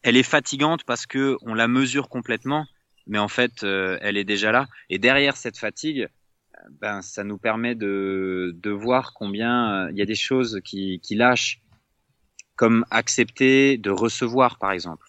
[0.05, 2.67] elle est fatigante parce que on la mesure complètement,
[3.07, 4.67] mais en fait, euh, elle est déjà là.
[4.91, 6.01] Et derrière cette fatigue,
[6.55, 10.61] euh, ben ça nous permet de, de voir combien euh, il y a des choses
[10.63, 11.59] qui, qui lâchent,
[12.55, 15.05] comme accepter de recevoir, par exemple.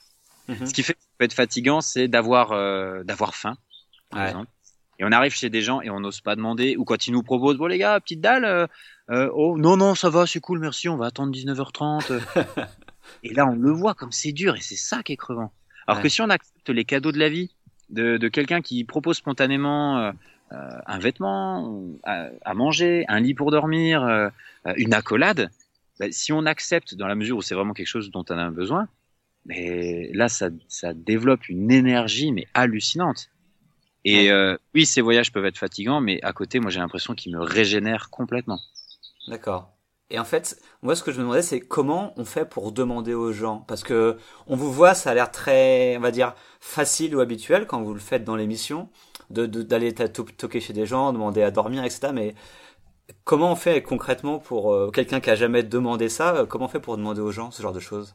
[0.48, 0.66] Mhm.
[0.66, 3.56] Ce qui fait que ça peut être fatigant, c'est d'avoir euh, d'avoir faim,
[4.10, 4.28] par Ouais.
[4.28, 4.50] exemple.
[4.98, 7.22] Et on arrive chez des gens et on n'ose pas demander, ou quand ils nous
[7.22, 8.46] proposent, bon les gars, petite dalle,
[9.10, 12.18] euh, oh non non ça va, c'est cool, merci, on va attendre 19h30.
[13.22, 15.52] et là on le voit comme c'est dur et c'est ça qui est crevant.
[15.86, 16.02] Alors Ouais.
[16.02, 17.54] que si on accepte les cadeaux de la vie
[17.90, 20.12] de, de quelqu'un qui propose spontanément euh,
[20.52, 24.28] euh, un vêtement, à, à manger, un lit pour dormir, euh,
[24.76, 25.50] une accolade,
[25.98, 28.50] bah, si on accepte dans la mesure où c'est vraiment quelque chose dont on a
[28.50, 28.88] besoin,
[29.44, 33.30] mais là ça, ça développe une énergie mais hallucinante.
[34.04, 37.32] Et euh, oui, ces voyages peuvent être fatigants, mais à côté, moi j'ai l'impression qu'ils
[37.32, 38.60] me régénèrent complètement.
[39.28, 39.75] D'accord.
[40.10, 43.12] Et en fait, moi, ce que je me demandais, c'est comment on fait pour demander
[43.14, 44.16] aux gens, parce que
[44.46, 47.92] on vous voit, ça a l'air très, on va dire, facile ou habituel quand vous
[47.92, 48.88] le faites dans l'émission,
[49.30, 52.10] de de- d'aller toquer chez des gens, demander à dormir, etc.
[52.14, 52.34] Mais
[53.24, 56.68] comment on fait concrètement pour euh, quelqu'un qui a jamais demandé ça euh, Comment on
[56.68, 58.14] fait pour demander aux gens ce genre de choses?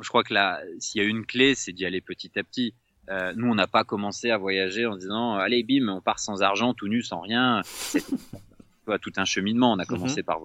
[0.00, 2.74] Je crois que là, s'il y a une clé, c'est d'y aller petit à petit.
[3.10, 6.42] Euh, nous, on n'a pas commencé à voyager en disant allez bim, on part sans
[6.42, 7.62] argent, tout nu, sans rien.
[7.64, 8.04] C'est
[9.00, 9.72] tout un cheminement.
[9.72, 10.40] On a commencé par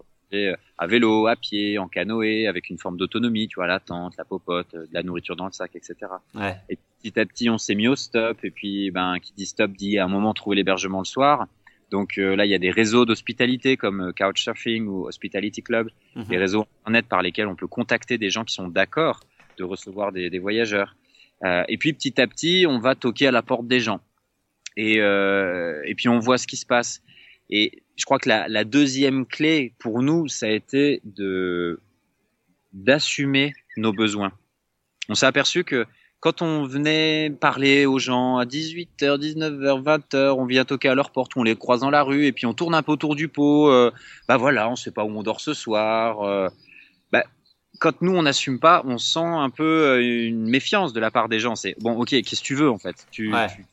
[0.77, 4.25] à vélo, à pied, en canoë, avec une forme d'autonomie, tu vois, la tente, la
[4.25, 5.95] popote, de la nourriture dans le sac, etc.
[6.35, 6.55] Ouais.
[6.69, 8.43] Et petit à petit, on s'est mis au stop.
[8.43, 11.47] Et puis, ben, qui dit stop dit à un moment trouver l'hébergement le soir.
[11.89, 16.25] Donc là, il y a des réseaux d'hospitalité comme Couchsurfing ou Hospitality Club, mhm.
[16.25, 19.21] des réseaux internet par lesquels on peut contacter des gens qui sont d'accord
[19.57, 20.95] de recevoir des, des voyageurs.
[21.43, 24.01] Euh, et puis petit à petit, on va toquer à la porte des gens.
[24.75, 27.01] Et, euh, et puis on voit ce qui se passe.
[27.49, 31.81] Et je crois que la, la deuxième clé pour nous, ça a été de
[32.71, 34.31] d'assumer nos besoins.
[35.09, 35.85] On s'est aperçu que
[36.19, 41.11] quand on venait parler aux gens à 18h, 19h, 20h, on vient toquer à leur
[41.11, 43.27] porte, on les croise dans la rue et puis on tourne un peu autour du
[43.27, 43.69] pot.
[43.69, 43.91] Euh,
[44.27, 46.21] bah voilà, on sait pas où on dort ce soir.
[46.21, 46.49] Euh,
[47.11, 47.23] bah,
[47.79, 51.29] quand nous on n'assume pas, on sent un peu euh, une méfiance de la part
[51.29, 51.55] des gens.
[51.55, 53.07] C'est bon, ok, qu'est-ce que tu veux en fait?
[53.11, 53.65] Tu, tu,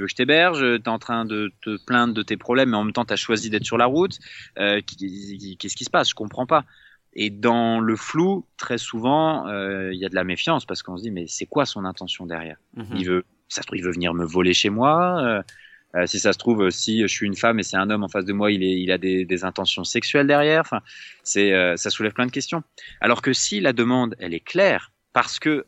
[0.00, 2.76] veux que je t'héberge Tu es en train de te plaindre de tes problèmes, mais
[2.76, 4.18] en même temps tu as choisi d'être sur la route.
[4.58, 6.10] Euh, qu'est-ce qui se passe?
[6.10, 6.64] Je comprends pas.
[7.14, 10.96] Et dans le flou, très souvent, euh, il y a de la méfiance parce qu'on
[10.96, 12.56] se dit mais c'est quoi son intention derrière?
[12.76, 12.96] Mhm.
[12.96, 15.42] Il veut, ça se trouve, il veut venir me voler chez moi.
[15.94, 18.08] Euh, si ça se trouve, si je suis une femme et c'est un homme en
[18.08, 20.60] face de moi, il, est, il a des, des intentions sexuelles derrière.
[20.60, 20.80] Enfin,
[21.22, 22.62] c'est, euh, ça soulève plein de questions.
[23.00, 25.66] Alors que si la demande, elle est claire, parce que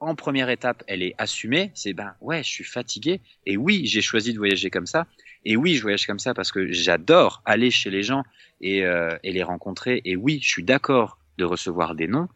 [0.00, 4.02] en première étape, elle est assumée, c'est ben ouais, je suis fatigué et oui, j'ai
[4.02, 5.06] choisi de voyager comme ça.
[5.44, 8.24] Et oui, je voyage comme ça parce que j'adore aller chez les gens
[8.60, 10.00] et, euh, et les rencontrer.
[10.04, 12.28] Et oui, je suis d'accord de recevoir des noms.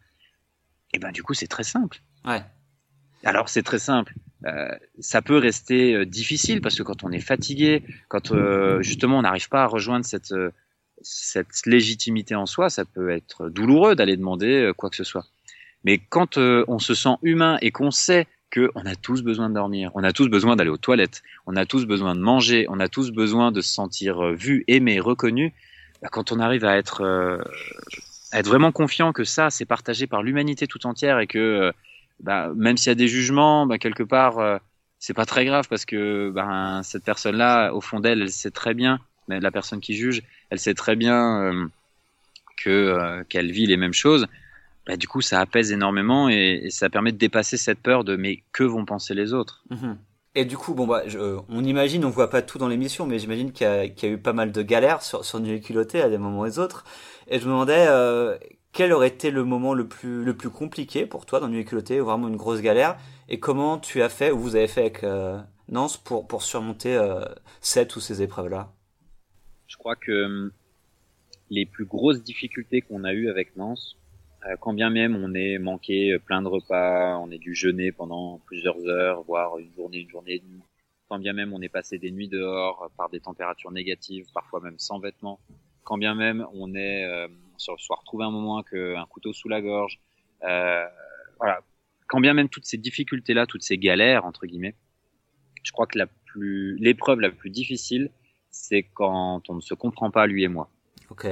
[0.93, 2.01] Et ben du coup, c'est très simple.
[2.25, 2.43] Ouais.
[3.25, 4.15] Alors c'est très simple.
[4.47, 4.69] Euh,
[5.01, 9.23] ça peut rester euh, difficile parce que quand on est fatigué, quand euh, justement on
[9.23, 10.35] n'arrive pas à rejoindre cette,
[11.03, 15.27] cette légitimité en soi, ça peut être douloureux d'aller demander quoi que ce soit.
[15.85, 19.91] Mais quand on se sent humain et qu'on sait qu'on a tous besoin de dormir,
[19.95, 22.89] on a tous besoin d'aller aux toilettes, on a tous besoin de manger, on a
[22.89, 25.53] tous besoin de se sentir vu, aimé, reconnu,
[26.03, 27.05] bah, quand on arrive à être,
[28.33, 31.73] à être vraiment confiant que ça, c'est partagé par l'humanité tout entière et que
[32.21, 34.59] bah, même s'il y a des jugements, bah, quelque part, euh,
[34.99, 38.75] c'est pas très grave parce que bah, cette personne-là, au fond d'elle, elle sait très
[38.75, 41.67] bien, la personne qui juge, elle sait très bien euh,
[42.57, 44.27] que euh, qu'elle vit les mêmes choses.
[44.89, 48.43] Bah, du coup, ça apaise énormément et, ça permet de dépasser cette peur de mais
[48.53, 49.63] que vont penser les autres?
[49.69, 49.99] Mhm.
[50.35, 51.03] Et du coup, bon bah,
[51.49, 54.19] on imagine, on voit pas tout dans l'émission, mais j'imagine qu'il y, y, a eu
[54.19, 56.85] pas mal de galères sur, sur Nuit culotté à des moments et autres.
[57.27, 58.39] Et je me demandais, euh,
[58.73, 62.01] quel aurait été le moment le plus, le plus compliqué pour toi dans Nuit culotté,
[62.01, 62.97] vraiment une grosse galère,
[63.29, 66.97] et comment tu as fait, ou vous avez fait avec euh, Nance pour, pour surmonter
[66.97, 67.25] euh,
[67.61, 68.73] cette ou ces épreuves-là?
[69.67, 70.53] Je crois que hum,
[71.51, 73.98] les plus grosses difficultés qu'on a eues avec Nance, euh,
[74.61, 78.79] quand bien même on est manqué plein de repas, on est dû jeûner pendant plusieurs
[78.87, 80.63] heures, voire une journée, une journée et demie,
[81.09, 84.79] quand bien même on est passé des nuits dehors par des températures négatives, parfois même
[84.79, 85.41] sans vêtements,
[85.85, 89.99] quand bien même on est euh, soit retrouvé un moment un couteau sous la gorge,
[90.45, 90.85] euh,
[91.39, 91.61] voilà.
[92.07, 94.75] Quand bien même toutes ces difficultés là, toutes ces galères entre guillemets,
[95.63, 98.11] je crois que la plus l'épreuve la plus difficile,
[98.51, 100.71] c'est quand on ne se comprend pas lui et moi.
[101.11, 101.27] Ok.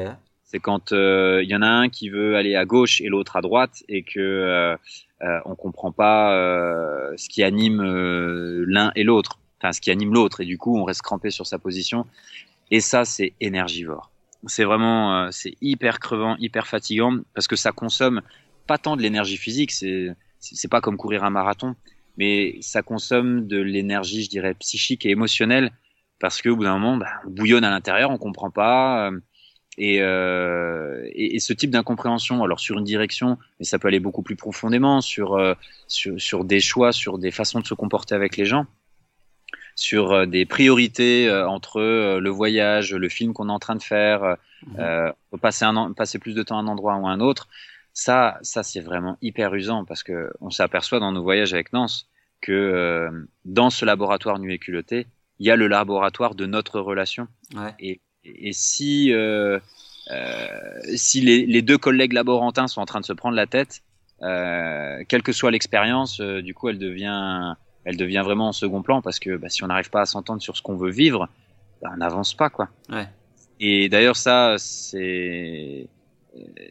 [0.47, 3.37] C'est quand euh, il y en a un qui veut aller à gauche et l'autre
[3.37, 4.77] à droite et que euh,
[5.23, 10.15] euh on comprend pas euh, ce qui anime l'un et l'autre, enfin ce qui anime
[10.15, 12.07] l'autre et du coup on reste crampé sur sa position.
[12.71, 14.11] Et ça c'est énergivore
[14.47, 18.23] c'est vraiment euh, c'est hyper crevant, hyper fatigant parce que ça consomme
[18.67, 21.75] pas tant de l'énergie physique, c'est c'est pas comme courir un marathon,
[22.19, 25.73] mais ça consomme de l'énergie, je dirais, psychique et émotionnelle
[26.21, 29.11] parce qu'au bout d'un moment, bah, on bouillonne à l'intérieur, on comprend pas.
[29.79, 34.01] Et, euh, et, et, ce type d'incompréhension, alors sur une direction, mais ça peut aller
[34.01, 35.55] beaucoup plus profondément sur, euh,
[35.87, 38.67] sur, sur des choix, sur des façons de se comporter avec les gens
[39.77, 43.77] sur euh, des priorités euh, entre euh, le voyage, le film qu'on est en train
[43.77, 44.37] de faire,
[44.67, 45.13] mhm.
[45.41, 47.47] passer, un, passer plus de temps à un endroit ou à un autre.
[47.93, 52.09] Ça, ça c'est vraiment hyper usant parce que on s'aperçoit dans nos voyages avec Nance
[52.41, 53.09] que
[53.45, 55.07] dans ce laboratoire nu et culotté,
[55.39, 57.29] il y a le laboratoire de notre relation.
[57.55, 57.75] Ouais.
[57.79, 58.01] Et,
[58.35, 59.59] et, si euh,
[60.95, 63.83] si les, les, deux collègues laborantins sont en train de se prendre la tête,
[64.23, 67.55] euh, quelle que soit l'expérience, du coup, elle devient
[67.87, 70.43] elle devient vraiment en second plan parce que bah, si on n'arrive pas à s'entendre
[70.43, 71.29] sur ce qu'on veut vivre,
[71.81, 72.69] bah, on n'avance pas quoi.
[72.91, 73.09] Ouais.
[73.61, 75.87] Et d'ailleurs ça c'est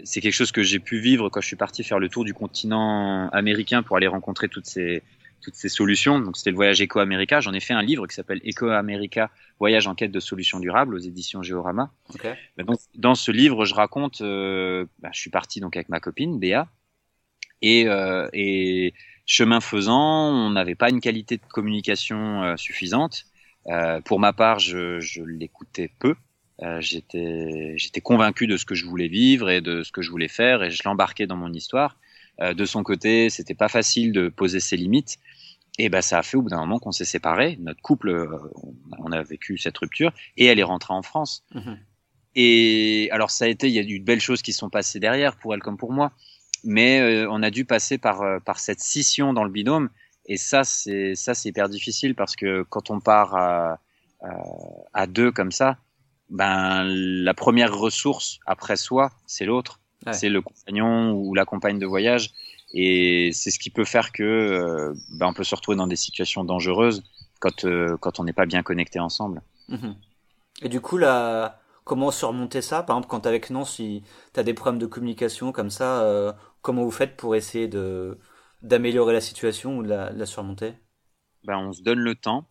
[0.03, 2.33] c'est quelque chose que j'ai pu vivre quand je suis parti faire le tour du
[2.33, 5.01] continent américain pour aller rencontrer toutes ces
[5.45, 6.19] toutes ces solutions.
[6.19, 7.39] Donc c'était le voyage Eco America.
[7.39, 9.29] J'en ai fait un livre qui s'appelle Eco America
[9.59, 11.91] Voyage en quête de solutions durables aux éditions Géorama.
[12.13, 12.33] Okay.
[12.57, 16.39] Donc, dans ce livre, je raconte, euh, bah, je suis parti donc avec ma copine
[16.39, 16.67] Béa
[17.61, 18.93] et, euh, et
[19.25, 23.25] chemin faisant, on n'avait pas une qualité de communication euh, suffisante.
[24.05, 26.15] Pour ma part, je, je l'écoutais peu.
[26.79, 30.27] J'étais j'étais convaincu de ce que je voulais vivre et de ce que je voulais
[30.27, 31.97] faire et je l'embarquais dans mon histoire.
[32.41, 35.17] Euh, de son côté, c'était pas facile de poser ses limites.
[35.77, 37.57] Et ben ça a fait au bout d'un moment qu'on s'est séparés.
[37.59, 38.37] Notre couple, euh,
[38.97, 41.45] on a vécu cette rupture et elle est rentrée en France.
[41.53, 41.77] Mhm.
[42.35, 44.99] Et alors ça a été, il y a eu de belles choses qui sont passées
[44.99, 46.11] derrière pour elle comme pour moi,
[46.63, 49.89] mais euh, on a dû passer par par cette scission dans le binôme.
[50.25, 53.79] Et ça c'est ça c'est hyper difficile parce que quand on part à,
[54.21, 54.43] à,
[54.93, 55.77] à deux comme ça,
[56.29, 59.79] ben la première ressource après soi, c'est l'autre,
[60.11, 62.31] c'est le compagnon ou la compagne de voyage,
[62.75, 65.95] et c'est ce qui peut faire que euh, ben on peut se retrouver dans des
[65.95, 67.03] situations dangereuses
[67.39, 69.41] quand euh, quand on n'est pas bien connecté ensemble.
[69.69, 69.95] Mhm.
[70.61, 72.83] Et du coup là, comment surmonter ça?
[72.83, 76.83] Par exemple, quand avec Nancy, tu as des problèmes de communication comme ça, euh, comment
[76.83, 78.19] vous faites pour essayer de
[78.61, 80.73] d'améliorer la situation ou de la, de la surmonter?
[81.43, 82.47] Ben, on se donne le temps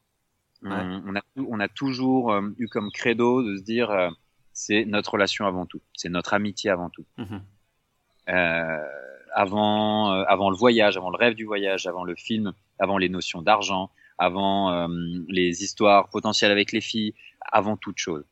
[0.65, 4.11] on, a, on, a, toujours euh, eu comme credo de se dire euh,
[4.53, 7.05] c'est notre relation avant tout, c'est notre amitié avant tout.
[7.19, 7.43] Mhm.
[9.35, 13.09] Euh, avant, avant le voyage, avant le rêve du voyage, avant le film, avant les
[13.09, 14.89] notions d'argent, avant
[15.29, 18.25] les histoires potentielles avec les filles, avant toute chose.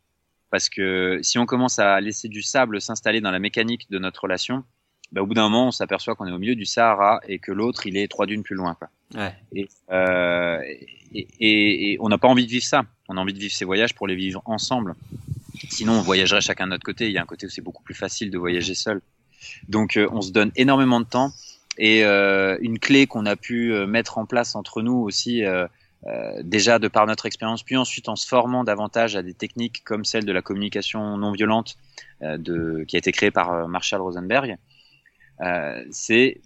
[0.50, 4.22] Parce que si on commence à laisser du sable s'installer dans la mécanique de notre
[4.22, 4.64] relation,
[5.12, 7.52] bah, au bout d'un moment, on s'aperçoit qu'on est au milieu du Sahara et que
[7.52, 8.74] l'autre, il est trois dunes plus loin.
[8.74, 8.88] Quoi.
[9.14, 9.34] Ouais.
[9.54, 12.84] Et, euh, et, et, et, on n'a pas envie de vivre ça.
[13.08, 14.94] On a envie de vivre ces voyages pour les vivre ensemble.
[15.68, 17.06] Sinon, on voyagerait chacun de notre côté.
[17.06, 19.02] Il y a un côté où c'est beaucoup plus facile de voyager seul.
[19.68, 21.32] Donc, euh, on se donne énormément de temps.
[21.78, 25.42] Et euh, une clé qu'on a pu euh, mettre en place entre nous aussi,
[26.42, 30.04] déjà de par notre expérience, puis ensuite en se formant davantage à des techniques comme
[30.04, 31.76] celle de la communication non violente,
[32.20, 34.56] qui a été créée par Marshall Rosenberg,
[35.92, 36.40] c'est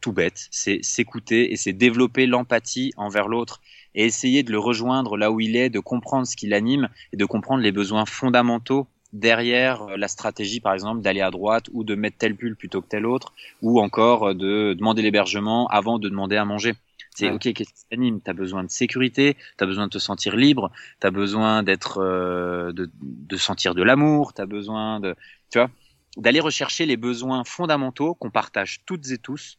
[0.00, 3.60] tout bête, c'est s'écouter et c'est développer l'empathie envers l'autre
[3.94, 7.18] et essayer de le rejoindre là où il est, de comprendre ce qui l'anime et
[7.18, 11.84] de comprendre les besoins fondamentaux derrière euh, la stratégie, par exemple, d'aller à droite ou
[11.84, 15.98] de mettre tel pull plutôt que tel autre, ou encore euh, de demander l'hébergement avant
[15.98, 16.74] de demander à manger.
[17.14, 18.22] C'est ok, qu'est-ce qui t'anime?
[18.22, 23.36] T'as besoin de sécurité, t'as besoin de te sentir libre, t'as besoin d'être, de, de
[23.36, 25.14] sentir de l'amour, t'as besoin de,
[25.50, 25.68] tu vois
[26.16, 29.58] d'aller rechercher les besoins fondamentaux qu'on partage toutes et tous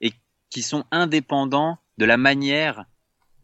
[0.00, 0.12] et
[0.50, 2.84] qui sont indépendants de la manière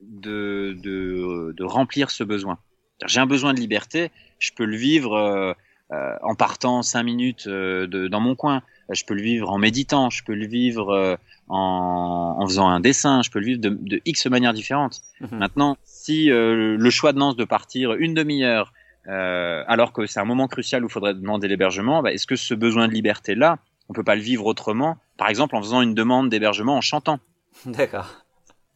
[0.00, 2.58] de, de, de remplir ce besoin.
[3.06, 5.52] J'ai un besoin de liberté, je peux le vivre euh,
[5.92, 9.58] euh en partant cinq minutes euh, de, dans mon coin, je peux le vivre en
[9.58, 11.16] méditant, je peux le vivre euh,
[11.48, 15.00] en, en, faisant un dessin, je peux le vivre de, de X manières différentes.
[15.20, 15.38] Mhm.
[15.38, 18.72] Maintenant, si le choix de Nance de partir une demi-heure
[19.08, 22.36] euh, alors que c'est un moment crucial où il faudrait demander l'hébergement, bah, est-ce que
[22.36, 23.58] ce besoin de liberté-là,
[23.88, 27.18] on peut pas le vivre autrement, par exemple en faisant une demande d'hébergement en chantant?
[27.66, 28.24] D'accord.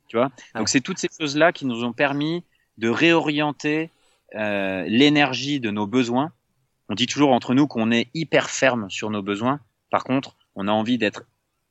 [0.08, 0.30] Tu vois?
[0.54, 2.42] Ah Donc c'est toutes ces choses-là qui nous ont permis
[2.78, 3.90] de réorienter
[4.34, 6.32] euh, l'énergie de nos besoins.
[6.88, 9.60] On dit toujours entre nous qu'on est hyper ferme sur nos besoins.
[9.90, 11.24] Par contre, on a envie d'être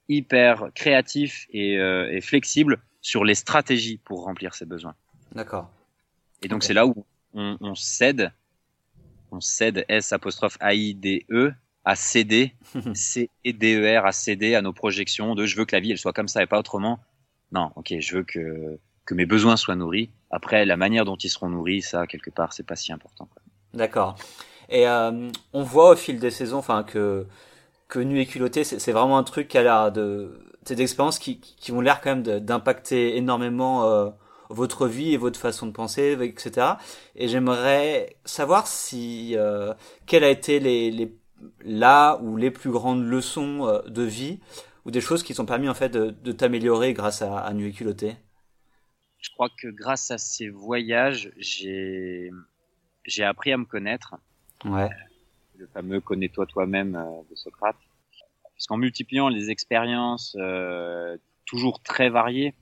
[0.10, 4.96] hyper créatif et, euh, et, flexible sur les stratégies pour remplir ces besoins.
[5.34, 5.70] D'accord.
[6.42, 8.32] Et donc c'est là où on, on cède
[9.32, 11.54] on cède S apostrophe A I D E
[11.86, 12.54] à céder
[12.94, 15.80] C E D E R à céder à nos projections de je veux que la
[15.80, 17.00] vie elle soit comme ça et pas autrement.
[17.52, 20.12] Non, ok, je veux que que mes besoins soient nourris.
[20.32, 23.28] Après, la manière dont ils seront nourris, ça quelque part, c'est pas si important.
[23.74, 24.16] D'accord.
[24.70, 27.26] Et euh, on voit au fil des saisons, enfin que
[27.90, 31.40] que nu et culotté, c'est vraiment un truc qui a l'air de des expériences qui
[31.40, 34.10] qui ont l'air quand même d'impacter énormément euh,
[34.50, 36.80] votre vie et votre façon de penser, etc.
[37.16, 39.74] Et j'aimerais savoir si euh,
[40.08, 41.16] quelles a été les, les
[41.66, 44.40] là ou les plus grandes leçons euh, de vie
[44.86, 47.68] ou des choses qui t'ont permis en fait de, de t'améliorer grâce à, à Nu
[47.68, 48.18] et Culotté?
[49.24, 52.30] Je crois que grâce à ces voyages, j'ai
[53.06, 54.16] j'ai appris à me connaître.
[54.66, 54.90] Ouais.
[55.58, 57.76] Le fameux connais-toi toi-même euh, de Socrate.
[58.44, 62.54] Parce qu'en multipliant les expériences euh, toujours très variées,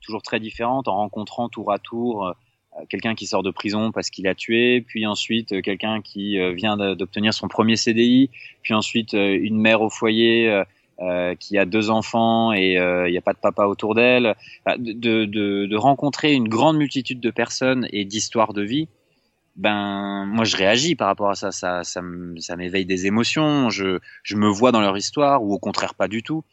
[0.00, 2.34] toujours très différentes, en rencontrant tour à tour
[2.78, 6.38] euh, quelqu'un qui sort de prison parce qu'il a tué, puis ensuite euh, quelqu'un qui
[6.38, 8.30] euh, vient d'obtenir son premier CDI,
[8.62, 10.62] puis ensuite une mère au foyer
[11.02, 14.34] euh, qui a deux enfants et il n'y a pas de papa autour d'elle,
[14.78, 18.88] de, de, de, rencontrer une grande multitude de personnes et d'histoires de vie,
[19.56, 22.00] ben moi je réagis par rapport à ça, ça, ça,
[22.38, 26.08] ça m'éveille des émotions, je, je me vois dans leur histoire ou au contraire pas
[26.08, 26.44] du tout.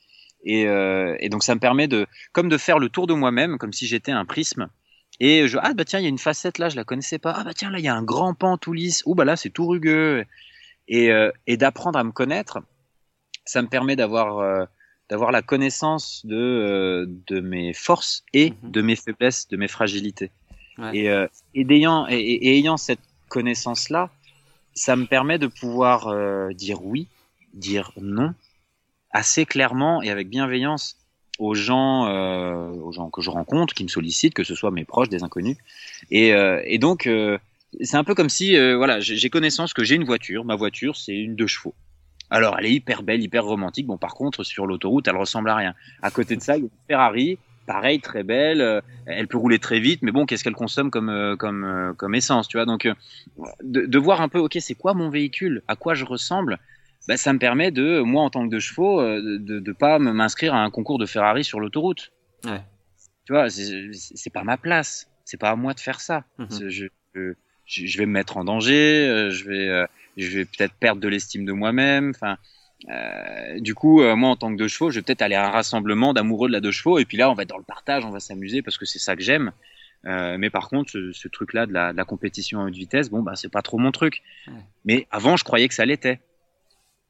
[0.44, 3.58] Et, euh, et, donc ça me permet de, comme de faire le tour de moi-même,
[3.58, 4.70] comme si j'étais un prisme.
[5.20, 7.34] Et je, ah bah tiens, il y a une facette là, je la connaissais pas.
[7.36, 9.04] Ah bah tiens, là il y a un grand pan tout lisse.
[9.06, 10.26] Ou bah là c'est tout rugueux.
[10.88, 12.60] Et, euh, et d'apprendre à me connaître,
[13.50, 14.66] ça me permet d'avoir euh,
[15.10, 18.72] d'avoir la connaissance de euh, de mes forces et mhm.
[18.72, 20.32] de mes faiblesses, de mes fragilités.
[20.78, 20.98] Ouais.
[20.98, 24.10] Et, euh, et, ayant, et, et, ayant cette connaissance là,
[24.74, 26.14] ça me permet de pouvoir
[26.54, 27.08] dire oui,
[27.54, 28.34] dire non,
[29.12, 30.96] assez clairement et avec bienveillance
[31.40, 34.86] aux gens, euh, aux gens que je rencontre, qui me sollicitent, que ce soit mes
[34.86, 35.58] proches, des inconnus.
[36.12, 37.38] Et, euh, et donc, euh,
[37.82, 40.44] c'est un peu comme si, voilà, j'ai connaissance que j'ai une voiture.
[40.44, 41.76] Ma voiture, c'est une deux chevaux.
[42.30, 43.88] Alors, elle est hyper belle, hyper romantique.
[43.88, 45.74] Bon, par contre, sur l'autoroute, elle ressemble à rien.
[46.02, 48.62] À côté de ça, il y a une Ferrari, pareil, très belle.
[48.62, 51.94] euh, elle peut rouler très vite, mais bon, qu'est-ce qu'elle consomme comme euh, comme euh,
[51.94, 52.66] comme essence, tu vois?
[52.66, 52.88] Donc,
[53.64, 55.64] de, de voir un peu, ok, c'est quoi mon véhicule?
[55.68, 56.60] À quoi je ressemble?
[57.08, 60.54] Bah, ça me permet de, moi en tant que deux chevaux, de de pas m'inscrire
[60.54, 62.12] à un concours de Ferrari sur l'autoroute.
[62.46, 62.62] Ouais.
[63.26, 65.08] Tu vois, c'est pas ma place.
[65.26, 66.24] C'est pas à moi de faire ça.
[66.38, 66.70] Mhm.
[66.70, 67.34] Je, je,
[67.66, 69.30] je vais me mettre en danger.
[69.32, 69.86] Je vais, euh,
[70.24, 72.12] je vais peut-être perdre de l'estime de moi-même.
[72.16, 72.38] Enfin,
[72.90, 75.48] euh, du coup, euh, moi en tant que deux chevaux, je vais peut-être aller à
[75.48, 77.00] un rassemblement d'amoureux de la deux chevaux.
[77.00, 79.00] Et puis là, on va être dans le partage, on va s'amuser parce que c'est
[79.00, 79.52] ça que j'aime.
[80.06, 83.10] Euh, mais par contre, ce, ce truc-là de la, de la compétition à haute vitesse,
[83.10, 84.22] bon, bah, c'est pas trop mon truc.
[84.48, 84.54] Ouais.
[84.86, 86.20] Mais avant, je croyais que ça l'était.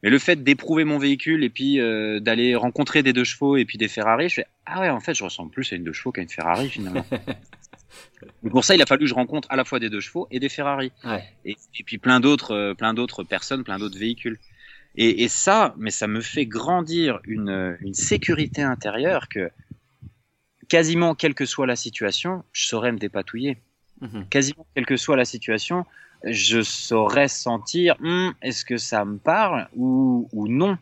[0.01, 1.77] Mais le fait d'éprouver mon véhicule et puis
[2.21, 5.13] d'aller rencontrer des deux chevaux et puis des Ferrari, je fais ah ouais en fait
[5.13, 7.05] je ressemble plus à une deux chevaux qu'à une Ferrari finalement.
[8.43, 10.27] Mais pour ça il a fallu que je rencontre à la fois des deux chevaux
[10.31, 11.23] et des Ferrari Ouais.
[11.45, 14.37] et, et puis plein d'autres euh, plein d'autres personnes, plein d'autres véhicules.
[14.95, 19.49] Et, et ça, mais ça me fait grandir une, une sécurité intérieure que
[20.67, 23.57] quasiment quelle que soit la situation, je saurais me dépatouiller
[24.01, 24.27] Mhm.
[24.29, 25.85] quasiment quelle que soit la situation,
[26.23, 30.77] je saurais sentir Hum, est-ce que ça me parle ou, ou non?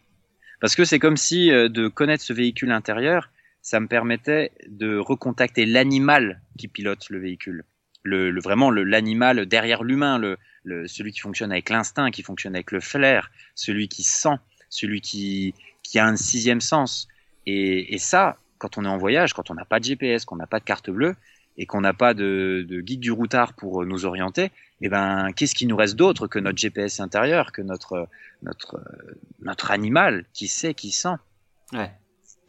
[0.61, 3.29] Parce que c'est comme si euh, de connaître ce véhicule intérieur,
[3.68, 7.65] ça me permettait de recontacter l'animal qui pilote le véhicule.
[8.01, 10.22] Le, vraiment l'animal derrière l'humain,
[10.63, 14.38] celui qui fonctionne avec l'instinct, qui fonctionne avec le flair, celui qui sent,
[14.70, 15.53] celui qui,
[15.84, 17.09] qui a un sixième sens.
[17.45, 20.47] Et, ça, quand on est en voyage, quand on n'a pas de GPS, qu'on n'a
[20.47, 21.18] pas de carte bleue,
[21.57, 24.49] et qu'on n'a pas de, de guide du routard pour euh, nous orienter,
[24.80, 28.07] eh ben, qu'est-ce qui nous reste d'autre que notre GPS intérieur, que notre,
[28.43, 31.18] notre, euh, notre animal qui sait, qui sent?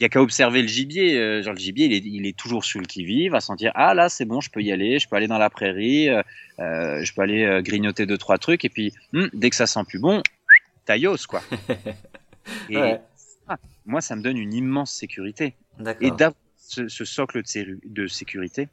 [0.00, 1.18] Il y a qu'à observer le gibier.
[1.18, 3.94] euh, genre le gibier, il est, il est toujours sur le qui-vive, à sentir ah
[3.94, 6.22] là c'est bon, je peux y aller, je peux aller dans la prairie, euh,
[6.60, 9.66] euh, je peux aller euh, grignoter deux trois trucs, et puis hum, dès que ça
[9.66, 10.22] sent plus bon,
[10.84, 11.42] taillos quoi.
[12.70, 13.00] Et Ouais.
[13.86, 15.54] moi, ça me donne une immense sécurité.
[16.00, 17.42] Et d'avoir ce, ce socle
[17.84, 18.68] de sécurité,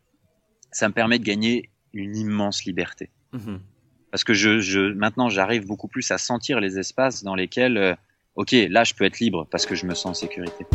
[0.71, 3.09] ça me permet de gagner une immense liberté.
[3.33, 3.59] Mhm.
[4.11, 7.95] Parce que je, je maintenant, j'arrive beaucoup plus à sentir les espaces dans lesquels, euh,
[8.35, 10.65] ok, là, je peux être libre parce que je me sens en sécurité.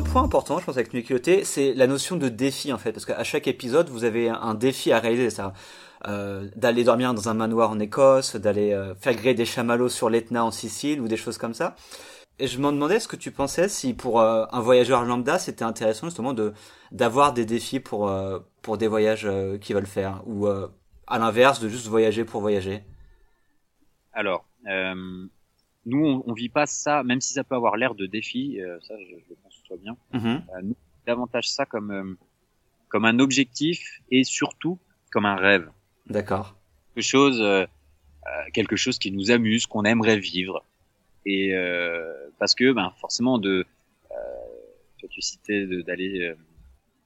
[0.00, 2.92] Un, point important, je pense, avec Nuit Culotté, c'est la notion de défi, en fait.
[2.92, 5.28] Parce qu'à chaque épisode, vous avez un, défi à réaliser.
[6.08, 10.08] Euh, d'aller dormir dans un manoir en Écosse, d'aller euh, faire griller des chamallows sur
[10.08, 11.76] l'Etna en Sicile, ou des choses comme ça.
[12.38, 15.64] Et je m'en demandais ce que tu pensais si pour euh, un voyageur lambda, c'était
[15.64, 16.54] intéressant justement de
[16.90, 18.10] d'avoir des défis pour
[18.62, 19.28] pour des voyages
[19.60, 22.82] qu'ils veulent faire, ou à l'inverse de juste voyager pour voyager?
[24.14, 24.46] Alors,
[25.84, 28.94] nous, on, on vit pas ça, même si ça peut avoir l'air de défi, ça,
[28.98, 29.34] je, je
[29.76, 29.96] bien.
[30.12, 30.26] Mhm.
[30.26, 32.14] Euh, nous, davantage ça comme euh,
[32.88, 34.78] comme un objectif et surtout
[35.12, 35.70] comme un rêve.
[36.06, 36.56] D'accord.
[36.94, 37.66] quelque chose, euh,
[38.52, 40.64] quelque chose qui nous amuse, qu'on aimerait vivre.
[41.26, 43.64] Et euh, parce que, ben, forcément, de,
[44.10, 44.14] euh,
[44.98, 46.34] toi, tu citais d'aller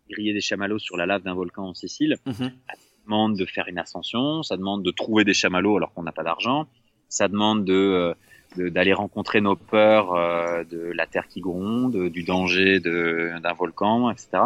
[0.08, 2.16] griller des chamallows sur la lave d'un volcan en Sicile.
[2.26, 2.34] Mhm.
[2.68, 6.12] Ça demande de faire une ascension, ça demande de trouver des chamallows alors qu'on n'a
[6.12, 6.66] pas d'argent,
[7.08, 8.16] ça demande de de-
[8.56, 14.44] d'aller rencontrer nos peurs euh, de la terre qui gronde, du danger d'un volcan, etc.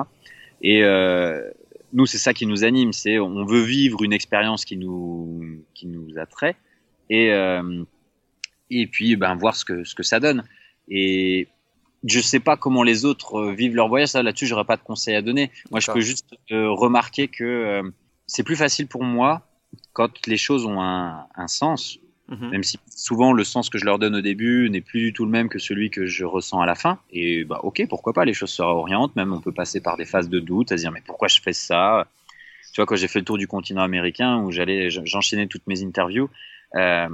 [0.63, 1.49] Et euh,
[1.93, 5.87] nous, c'est ça qui nous anime, c'est on veut vivre une expérience qui nous qui
[5.87, 6.57] nous attrait
[7.11, 7.85] et euh,
[8.71, 10.45] et puis ben voir ce que ce que ça donne.
[10.89, 11.49] Et
[12.05, 15.15] je sais pas comment les autres vivent leur voyage, ça là-dessus j'aurais pas de conseils
[15.15, 15.51] à donner.
[15.71, 17.83] Moi, je peux juste remarquer que
[18.27, 19.49] c'est plus facile pour moi
[19.93, 21.99] quand les choses ont un, un sens,
[22.29, 22.51] Mhm.
[22.51, 25.25] même si souvent le sens que je leur donne au début n'est plus du tout
[25.25, 26.99] le même que celui que je ressens à la fin.
[27.11, 30.05] Et bah ok, pourquoi pas, les choses se réorientent, même on peut passer par des
[30.05, 32.07] phases de doute, à se dire mais pourquoi je fais ça?
[32.75, 35.83] Tu vois, quand j'ai fait le tour du continent américain où j'allais, j'enchaînais toutes mes
[35.83, 36.29] interviews,
[36.75, 37.09] euh,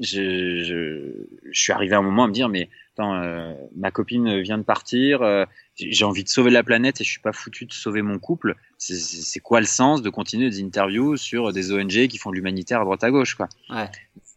[0.00, 3.90] je, je, je suis arrivé à un moment à me dire mais attends, euh, ma
[3.90, 5.44] copine vient de partir, euh,
[5.76, 8.54] j'ai envie de sauver la planète et je suis pas foutu de sauver mon couple.
[8.78, 12.80] C'est quoi le sens de continuer des interviews sur des ONG qui font de l'humanitaire
[12.80, 13.48] à droite à gauche quoi?
[13.68, 13.90] Ouais.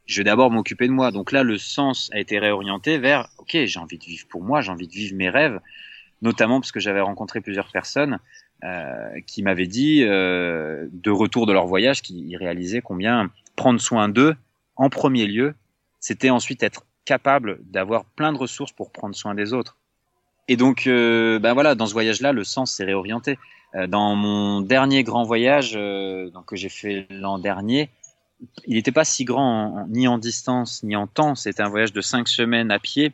[0.07, 1.11] Je vais d'abord m'occuper de moi.
[1.11, 4.61] Donc là, le sens a été réorienté vers, ok, j'ai envie de vivre pour moi,
[4.61, 5.59] j'ai envie de vivre mes rêves,
[6.21, 8.19] notamment parce que j'avais rencontré plusieurs personnes
[8.63, 14.09] euh, qui m'avaient dit, euh, de retour de leur voyage, qui réalisaient combien prendre soin
[14.09, 14.35] d'eux,
[14.75, 15.53] en premier lieu,
[15.99, 19.77] c'était ensuite être capable d'avoir plein de ressources pour prendre soin des autres.
[20.47, 23.37] Et donc, euh, ben voilà, dans ce voyage-là, le sens s'est réorienté.
[23.75, 27.89] Euh, dans mon dernier grand voyage, euh, donc que j'ai fait l'an dernier,
[28.65, 31.35] il n'était pas si grand ni en distance ni en temps.
[31.35, 33.13] C'était un voyage de cinq semaines à pied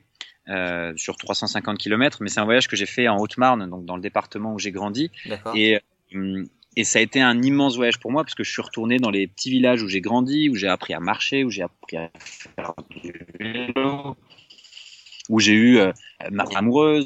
[0.49, 3.95] euh, sur 350 km, mais c'est un voyage que j'ai fait en Haute-Marne, donc dans
[3.95, 5.11] le département où j'ai grandi.
[5.55, 5.80] Et,
[6.15, 6.45] euh,
[6.76, 9.11] et ça a été un immense voyage pour moi parce que je suis retourné dans
[9.11, 12.09] les petits villages où j'ai grandi, où j'ai appris à marcher, où j'ai appris à
[12.17, 14.17] faire du vélo,
[15.30, 15.91] où j'ai eu euh,
[16.32, 17.05] ma amoureuse.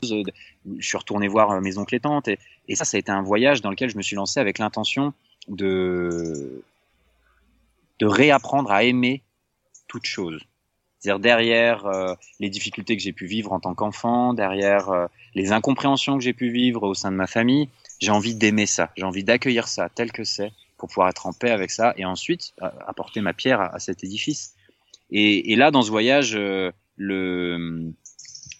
[0.79, 2.27] Je suis retourné voir euh, mes oncles et tantes.
[2.27, 4.57] Et, et ça, ça a été un voyage dans lequel je me suis lancé avec
[4.57, 5.13] l'intention
[5.47, 6.63] de
[7.99, 9.23] de réapprendre à aimer
[9.87, 10.41] toute chose.
[10.99, 15.51] C'est-à-dire derrière euh, les difficultés que j'ai pu vivre en tant qu'enfant, derrière euh, les
[15.51, 17.69] incompréhensions que j'ai pu vivre au sein de ma famille,
[17.99, 21.33] j'ai envie d'aimer ça, j'ai envie d'accueillir ça tel que c'est pour pouvoir être en
[21.33, 24.55] paix avec ça et ensuite euh, apporter ma pierre à, cet édifice.
[25.09, 27.93] Et, et, là, dans ce voyage, le, le,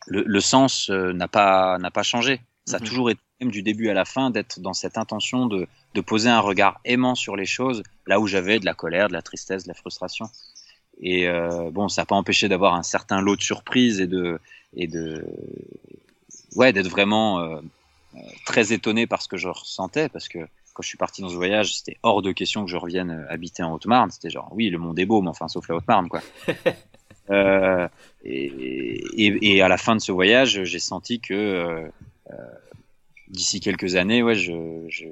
[0.08, 2.40] le, sens n'a pas n'a pas changé.
[2.68, 2.86] Ça a mhm.
[2.86, 6.30] toujours été même du début à la fin d'être dans cette intention de, de poser
[6.30, 9.64] un regard aimant sur les choses, là où j'avais de la colère, de la tristesse,
[9.64, 10.30] de la frustration.
[11.00, 14.40] Et euh, bon, ça n'a pas empêché d'avoir un certain lot de surprises et de
[14.76, 15.26] et de
[16.56, 17.62] ouais d'être vraiment euh,
[18.16, 20.40] euh, très étonné par ce que je ressentais parce que
[20.74, 23.64] quand je suis parti dans ce voyage, c'était hors de question que je revienne habiter
[23.64, 24.12] en Haute-Marne.
[24.12, 26.22] C'était genre oui, le monde est beau, mais enfin sauf la Haute-Marne quoi.
[27.30, 27.88] euh,
[28.26, 28.46] et,
[29.26, 31.90] et, et, à la fin de ce voyage, j'ai senti que
[33.28, 35.06] d'ici quelques années, ouais, je, je,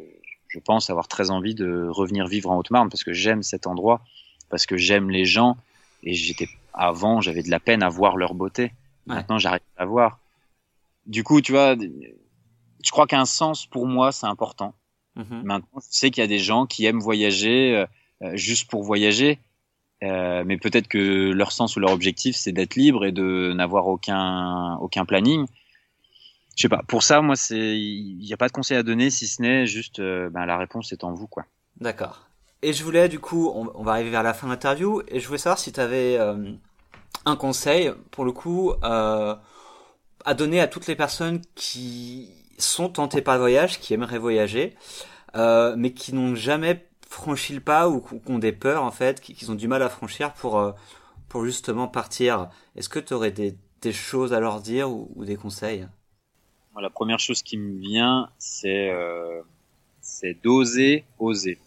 [0.48, 4.02] je pense avoir très envie de revenir vivre en Haute-Marne parce que j'aime cet endroit,
[4.50, 5.58] parce que j'aime les gens
[6.04, 8.72] et j'étais avant, j'avais de la peine à voir leur beauté.
[9.06, 10.20] Maintenant, j'arrive à voir.
[11.06, 14.74] Du coup, tu vois, je crois qu'un sens pour moi, c'est important.
[15.16, 15.42] Mhm.
[15.44, 17.86] Maintenant, je sais qu'il y a des gens qui aiment voyager euh,
[18.24, 19.40] euh, juste pour voyager,
[20.04, 23.88] euh, mais peut-être que leur sens ou leur objectif, c'est d'être libre et de n'avoir
[23.88, 25.46] aucun aucun planning.
[26.56, 26.82] Je sais pas.
[26.88, 29.66] Pour ça, moi, c'est il n'y a pas de conseil à donner si ce n'est
[29.66, 31.46] juste ben, la réponse est en vous, quoi.
[31.80, 32.28] D'accord.
[32.62, 35.28] Et je voulais, du coup, on, va arriver vers la fin de l'interview, et je
[35.28, 36.54] voulais savoir si tu avais euh,
[37.26, 39.36] un conseil, pour le coup, euh,
[40.26, 44.76] à donner à toutes les personnes qui sont tentées par le voyage, qui aimeraient voyager,
[45.36, 49.22] euh, mais qui n'ont jamais franchi le pas ou qui ont des peurs, en fait,
[49.22, 50.72] qui, ont du mal à franchir pour, euh,
[51.30, 52.50] pour justement partir.
[52.76, 55.88] Est-ce que tu aurais des, des, choses à leur dire ou des conseils?
[56.82, 58.92] La première chose qui me vient, c'est
[60.02, 61.58] c'est d'oser, oser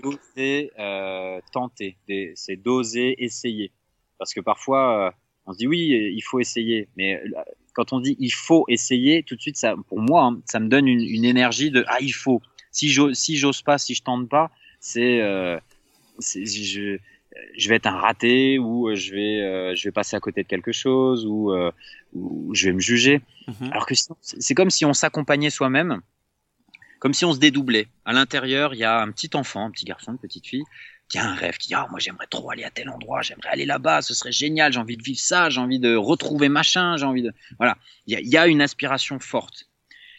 [0.00, 1.96] doser, euh, tenter,
[2.34, 3.72] c'est doser, essayer.
[4.18, 5.10] Parce que parfois, euh,
[5.46, 7.42] on se dit oui, il faut essayer, mais euh,
[7.74, 10.88] quand on dit il faut essayer, tout de suite, pour moi, hein, ça me donne
[10.88, 12.40] une, énergie de ah il faut.
[12.72, 15.58] Si j'ose, si pas, si je tente pas, c'est, euh,
[17.56, 20.48] je vais être un raté ou je vais, euh, je vais passer à côté de
[20.48, 21.52] quelque chose ou,
[22.12, 23.20] ou je vais me juger.
[23.48, 23.70] Mm-hmm.
[23.70, 26.00] Alors que c'est comme si on s'accompagnait soi-même
[27.00, 27.88] comme si on se dédoublait.
[28.04, 30.64] À l'intérieur, il y a un petit enfant, un petit garçon, une petite fille,
[31.08, 33.48] qui a un rêve, qui dit ah moi j'aimerais trop aller à tel endroit, j'aimerais
[33.48, 36.96] aller là-bas, ce serait génial, j'ai envie de vivre ça, j'ai envie de retrouver machin,
[36.96, 37.76] j'ai envie de voilà,
[38.06, 39.69] il y a, y a, une aspiration forte.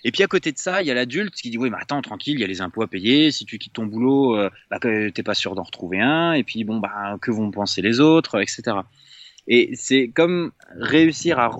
[0.03, 2.01] Et puis à côté de ça, il y a l'adulte qui dit oui mais attends
[2.01, 4.79] tranquille, il y a les impôts à payer, si tu quittes ton boulot, euh, bah,
[4.79, 8.41] t'es pas sûr d'en retrouver un, et puis bon bah que vont penser les autres,
[8.41, 8.77] etc.
[9.47, 11.51] Et c'est comme réussir à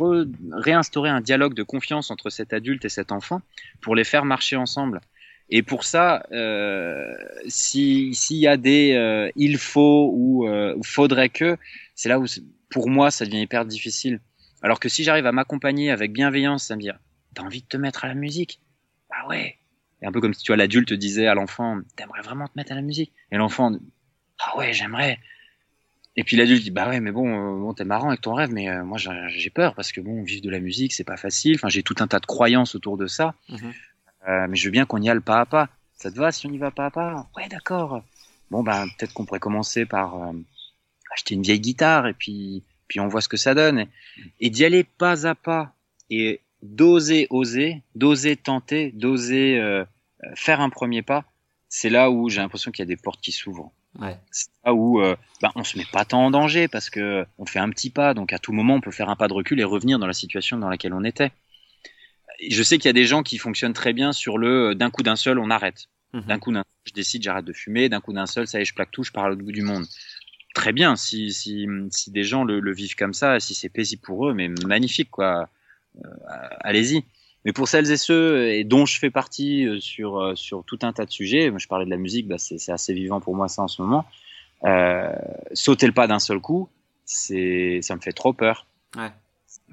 [0.52, 3.42] réinstaurer un dialogue de confiance entre cet adulte et cet enfant
[3.82, 5.02] pour les faire marcher ensemble.
[5.50, 7.14] Et pour ça, euh,
[7.48, 11.58] s'il y a des euh, il faut ou euh, faudrait que,
[11.94, 12.26] c'est là où
[12.70, 14.22] pour moi ça devient hyper difficile.
[14.62, 16.98] Alors que si j'arrive à m'accompagner avec bienveillance, à me dire
[17.34, 18.60] t'as envie de te mettre à la musique,
[19.10, 19.58] bah ouais.
[20.02, 22.72] Et un peu comme si tu vois l'adulte disait à l'enfant t'aimerais vraiment te mettre
[22.72, 23.14] à la musique.
[23.32, 23.72] Et l'enfant
[24.40, 25.20] ah ouais j'aimerais.
[26.16, 28.52] Et puis l'adulte dit bah ouais mais bon, euh, bon t'es marrant avec ton rêve
[28.52, 31.56] mais euh, moi j'ai peur parce que bon vivre de la musique c'est pas facile.
[31.56, 33.36] Enfin j'ai tout un tas de croyances autour de ça.
[33.50, 33.74] Mm-hmm.
[34.28, 35.70] Euh, mais je veux bien qu'on y aille pas à pas.
[35.94, 37.30] Ça te va si on y va pas à pas?
[37.36, 38.04] Ouais, d'accord.
[38.50, 40.34] Bon, ben peut-être qu'on pourrait commencer par euh,
[41.14, 43.86] acheter une vieille guitare et puis puis on voit ce que ça donne.
[44.42, 45.74] Et, d'y aller pas à pas
[46.10, 49.84] et d'oser, oser, d'oser tenter, d'oser euh,
[50.36, 51.26] faire un premier pas.
[51.70, 53.72] C'est là où j'ai l'impression qu'il y a des portes qui s'ouvrent.
[54.00, 54.18] Ouais.
[54.32, 57.46] C'est là où euh, ben, on se met pas tant en danger parce que on
[57.46, 59.60] fait un petit pas, donc à tout moment on peut faire un pas de recul
[59.60, 61.32] et revenir dans la situation dans laquelle on était
[62.50, 64.90] je sais qu'il y a des gens qui fonctionnent très bien sur le euh, d'un
[64.90, 65.88] coup d'un seul, on arrête.
[66.14, 66.22] Mhm.
[66.24, 67.90] D'un coup d'un je décide, j'arrête de fumer.
[67.90, 69.52] D'un coup d'un seul, ça y est, je plaque tout, je pars à l'autre bout
[69.52, 69.86] du monde.
[70.56, 74.02] Très bien, si, si, si des gens le, le vivent comme ça, si c'est paisible
[74.02, 75.48] pour eux, mais magnifique, quoi.
[75.98, 76.08] Euh,
[76.62, 77.04] allez-y.
[77.44, 80.94] Mais pour celles et ceux, et dont je fais partie euh, sur, sur tout un
[80.94, 83.64] tas de sujets, je parlais de la musique, bah c'est assez vivant pour moi ça
[83.64, 84.06] en ce moment,
[84.64, 85.12] euh,
[85.54, 86.70] sauter le pas d'un seul coup,
[87.04, 88.68] c'est ça me fait trop peur.
[88.96, 89.10] Ouais.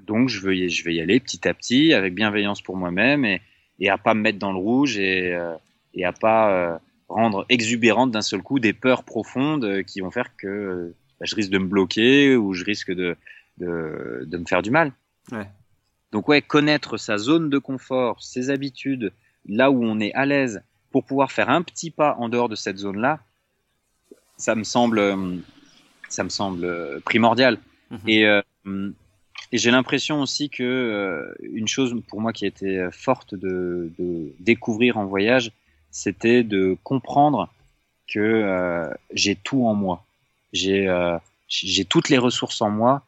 [0.07, 3.43] Donc je vais, je vais y aller petit à petit, avec bienveillance pour moi-même et,
[3.81, 5.55] et à pas me mettre dans le rouge et, euh,
[5.93, 10.11] et à pas euh, rendre exubérante d'un seul coup des peurs profondes euh, qui vont
[10.11, 13.17] faire que bah, je risque de me bloquer ou je risque de,
[13.59, 14.93] de, de me faire du mal.
[15.33, 15.47] Ouais.
[16.13, 19.13] Donc ouais, connaître sa zone de confort, ses habitudes,
[19.47, 22.57] là où on est à l'aise, pour pouvoir faire un petit pas en dehors de
[22.57, 23.21] cette zone-là,
[24.37, 25.03] ça me semble,
[26.09, 27.59] ça me semble primordial.
[27.91, 27.99] Mhm.
[28.07, 28.43] Et, euh,
[29.53, 33.93] et j'ai l'impression aussi que euh, une chose pour moi qui a été forte de,
[33.99, 35.53] de découvrir en voyage,
[35.91, 37.51] c'était de comprendre
[38.09, 40.05] que euh, j'ai tout en moi.
[40.53, 43.03] J'ai euh, j'ai toutes les ressources en moi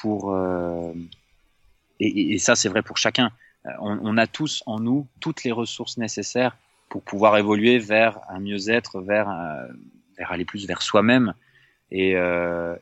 [0.00, 0.92] pour euh,
[2.00, 3.30] et, et, ça c'est vrai pour chacun.
[3.80, 6.56] On, on, a tous en nous toutes les ressources nécessaires
[6.88, 9.28] pour pouvoir évoluer vers un mieux-être, vers
[10.16, 11.34] vers aller plus vers soi-même.
[11.90, 12.14] Et,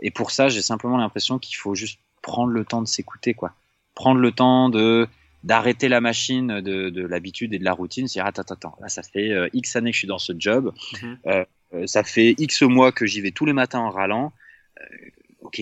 [0.00, 3.54] et pour ça, j'ai simplement l'impression qu'il faut juste prendre le temps de s'écouter, quoi.
[3.94, 5.08] Prendre le temps de
[5.44, 8.08] d'arrêter la machine de, de l'habitude et de la routine.
[8.08, 10.74] C'est attends, attends, là ça fait euh, X années que je suis dans ce job,
[11.00, 11.18] mhm.
[11.26, 11.44] euh,
[11.74, 14.32] euh, ça fait X mois que j'y vais tous les matins en râlant.
[15.40, 15.60] ok,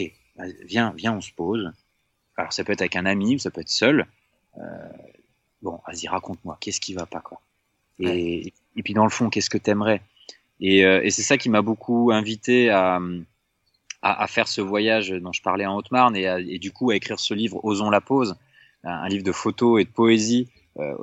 [0.64, 1.72] viens, viens, on se pose.
[2.36, 4.06] Alors ça peut être avec un ami, ça peut être seul.
[5.62, 7.40] bon, vas-y, raconte-moi, qu'est-ce qui va pas quoi.
[7.98, 10.02] Et, et puis dans le fond, qu'est-ce que t'aimerais?
[10.60, 13.00] Et, et c'est ça qui m'a beaucoup invité à,
[14.02, 16.96] à, à, faire ce voyage dont je parlais en Haute-Marne et, et, du coup à
[16.96, 18.36] écrire ce livre Osons la pause
[18.84, 20.94] un livre de photos et de poésie euh,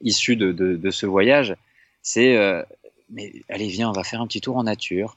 [0.00, 1.54] issu de, de, de, ce voyage,
[2.02, 2.62] c'est euh,
[3.10, 5.16] mais allez viens, on va faire un petit tour en nature.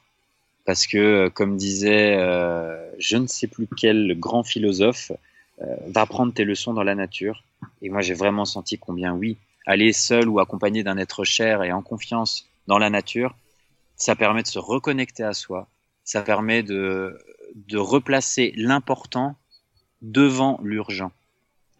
[0.66, 5.12] Parce que euh, comme disait euh, je ne sais plus quel grand philosophe,
[5.62, 7.44] euh, va prendre tes leçons dans la nature.
[7.82, 11.72] Et moi j'ai vraiment senti combien oui, aller seul ou accompagné d'un être cher et
[11.72, 13.36] en confiance dans la nature,
[13.96, 15.68] ça permet de se reconnecter à soi,
[16.04, 17.18] ça permet de,
[17.56, 19.36] de replacer l'important
[20.02, 21.12] devant l'urgent.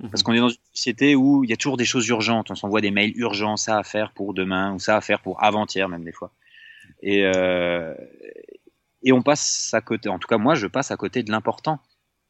[0.02, 0.24] Parce mhm.
[0.24, 2.52] qu'on est dans une société où il y a toujours des choses urgentes.
[2.52, 5.42] On s'envoie des mails urgents, ça à faire pour demain ou ça à faire pour
[5.42, 6.32] avant-hier même des fois.
[7.02, 7.94] Et euh,
[9.06, 10.10] et on passe à côté.
[10.10, 11.80] En tout cas, moi, je passe à côté de l'important.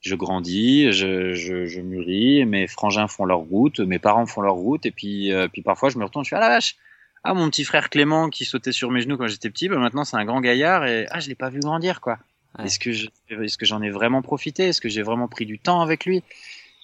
[0.06, 4.53] Je grandis, je, je, je, mûris, mes frangins font leur route, mes parents font leur
[4.53, 6.76] route, et puis euh, puis parfois je me retourne, je suis à ah, la vache.
[7.24, 10.03] Ah mon petit frère Clément qui sautait sur mes genoux quand j'étais petit, ben maintenant
[10.03, 12.20] c'est un grand gaillard et ah je l'ai pas vu grandir quoi.
[12.64, 12.91] Est-ce que
[13.30, 14.68] est-ce que j'en ai vraiment profité?
[14.68, 16.24] Est-ce que j'ai vraiment pris du temps avec lui?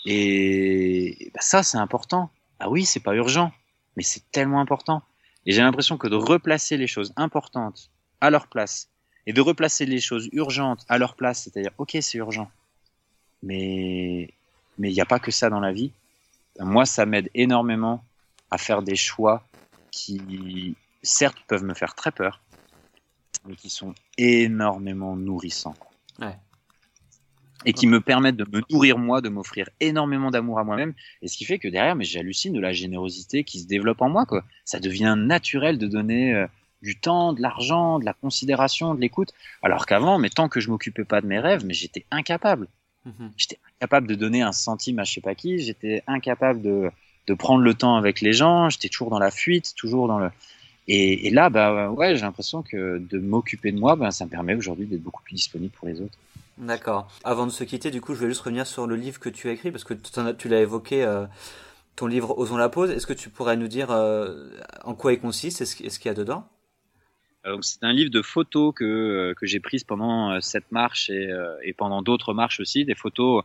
[0.06, 2.32] Et bah ça, c'est important.
[2.60, 3.52] Ah oui, c'est pas urgent,
[3.96, 5.04] mais c'est tellement important.
[5.46, 8.90] Et j'ai l'impression que de replacer les choses importantes à leur place
[9.28, 12.50] et de replacer les choses urgentes à leur place, c'est-à-dire, ok, c'est urgent,
[13.44, 14.34] mais
[14.78, 15.92] mais il n'y a pas que ça dans la vie.
[16.60, 18.04] Moi, ça m'aide énormément
[18.50, 19.44] à faire des choix
[19.92, 22.42] qui, certes, peuvent me faire très peur,
[23.46, 25.76] mais qui sont énormément nourrissants.
[26.20, 26.38] Ouais
[27.66, 30.94] et qui me permettent de me nourrir moi, de m'offrir énormément d'amour à moi-même.
[31.22, 34.10] Et ce qui fait que derrière, mais j'hallucine de la générosité qui se développe en
[34.10, 34.26] moi.
[34.26, 34.44] Quoi.
[34.66, 36.48] Ça devient naturel de donner euh,
[36.82, 39.34] du temps, de l'argent, de la considération, de l'écoute.
[39.62, 42.68] Alors qu'avant, mais tant que je m'occupais pas de mes rêves, mais j'étais incapable.
[43.06, 43.32] Mhm.
[43.38, 45.60] J'étais incapable de donner un centime à je sais pas qui.
[45.60, 46.92] J'étais incapable de,
[47.28, 48.70] de prendre le temps avec les gens.
[48.70, 50.30] J'étais toujours dans la fuite, toujours dans le.
[50.88, 54.30] Et, et là, bah ouais, j'ai l'impression que de m'occuper de moi, bah, ça me
[54.30, 56.18] permet aujourd'hui d'être beaucoup plus disponible pour les autres.
[56.58, 57.08] D'accord.
[57.24, 59.48] Avant de se quitter, du coup, je vais juste revenir sur le livre que tu
[59.48, 61.26] as écrit, parce que tu l'as évoqué, euh,
[61.96, 62.92] ton livre Osons la pause.
[62.92, 64.50] Est-ce que tu pourrais nous dire euh,
[64.84, 65.62] en quoi il consiste?
[65.62, 66.48] Et ce, ce qu'il y a dedans?
[67.62, 71.30] C'est un livre de photos que, euh, que j'ai prises pendant cette marche et,
[71.64, 73.44] et pendant d'autres marches aussi, des photos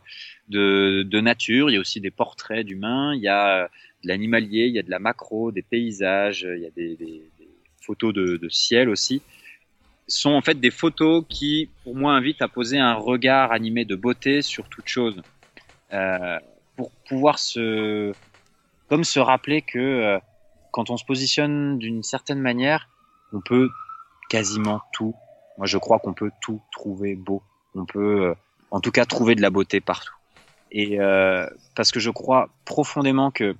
[0.49, 3.69] de, de nature, il y a aussi des portraits d'humains, il y a
[4.03, 7.23] de l'animalier, il y a de la macro, des paysages, il y a des, des,
[7.39, 7.47] des
[7.81, 9.21] photos de, de ciel aussi.
[10.07, 13.95] Sont en fait des photos qui, pour moi, invitent à poser un regard animé de
[13.95, 15.21] beauté sur toute chose,
[15.93, 16.39] euh,
[16.75, 18.13] pour pouvoir se,
[18.87, 20.19] comme se rappeler que euh,
[20.71, 22.87] quand on se positionne d'une certaine manière,
[23.33, 23.69] on peut
[24.29, 25.15] quasiment tout.
[25.57, 27.41] Moi, je crois qu'on peut tout trouver beau.
[27.75, 28.35] On peut, euh,
[28.71, 30.13] en tout cas, trouver de la beauté partout.
[30.71, 33.55] Et euh, parce que je crois profondément que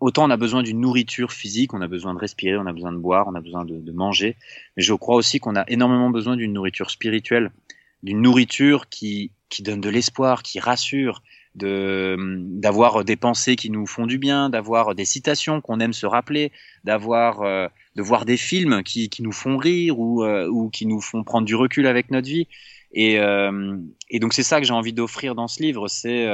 [0.00, 2.92] autant on a besoin d'une nourriture physique, on a besoin de respirer, on a besoin
[2.92, 4.36] de boire, on a besoin de, manger,
[4.76, 7.52] mais je crois aussi qu'on a énormément besoin d'une nourriture spirituelle,
[8.02, 11.22] d'une nourriture qui, qui donne de l'espoir, qui rassure,
[11.54, 12.16] de
[12.60, 16.50] d'avoir des pensées qui nous font du bien, d'avoir des citations qu'on aime se rappeler,
[16.82, 20.86] d'avoir euh, de voir des films qui, qui nous font rire ou, euh, ou qui
[20.86, 22.48] nous font prendre du recul avec notre vie.
[22.92, 23.78] Et, euh,
[24.10, 26.28] et donc c'est ça que j'ai envie d'offrir dans ce livre, c'est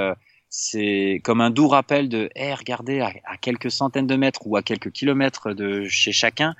[0.51, 4.63] c'est comme un doux rappel de hey, regardez à, quelques centaines de mètres ou à
[4.63, 6.55] quelques kilomètres de chez chacun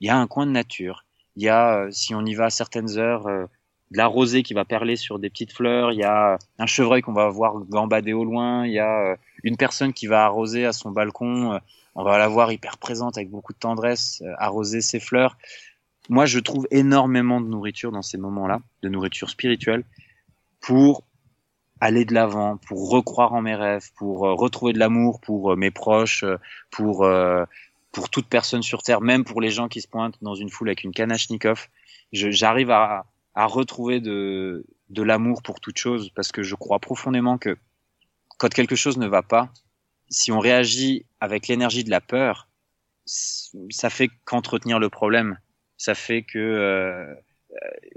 [0.00, 2.46] il y a un coin de nature il y a euh, si on y va
[2.46, 3.46] à certaines heures euh,
[3.90, 7.02] de la rosée qui va perler sur des petites fleurs, il y a un chevreuil
[7.02, 10.72] qu'on va voir gambader au loin, il y a une personne qui va arroser à
[10.72, 11.60] son balcon,
[11.94, 15.36] on va la voir hyper présente avec beaucoup de tendresse, arroser ses fleurs.
[16.08, 19.84] Moi, je trouve énormément de nourriture dans ces moments-là, de nourriture spirituelle,
[20.60, 21.04] pour
[21.82, 25.56] aller de l'avant, pour recroire en mes rêves, pour euh, retrouver de l'amour pour euh,
[25.56, 26.36] mes proches, euh,
[26.70, 27.04] pour
[27.90, 30.68] pour toute personne sur terre, même pour les gens qui se pointent dans une foule
[30.68, 31.68] avec une Kanachnikov.
[32.12, 37.36] J'arrive à, à retrouver de de l'amour pour toute chose parce que je crois profondément
[37.36, 37.56] que
[38.38, 39.50] quand quelque chose ne va pas,
[40.12, 42.48] si on réagit avec l'énergie de la peur,
[43.06, 45.38] ça fait qu'entretenir le problème.
[45.78, 47.14] Ça fait que euh,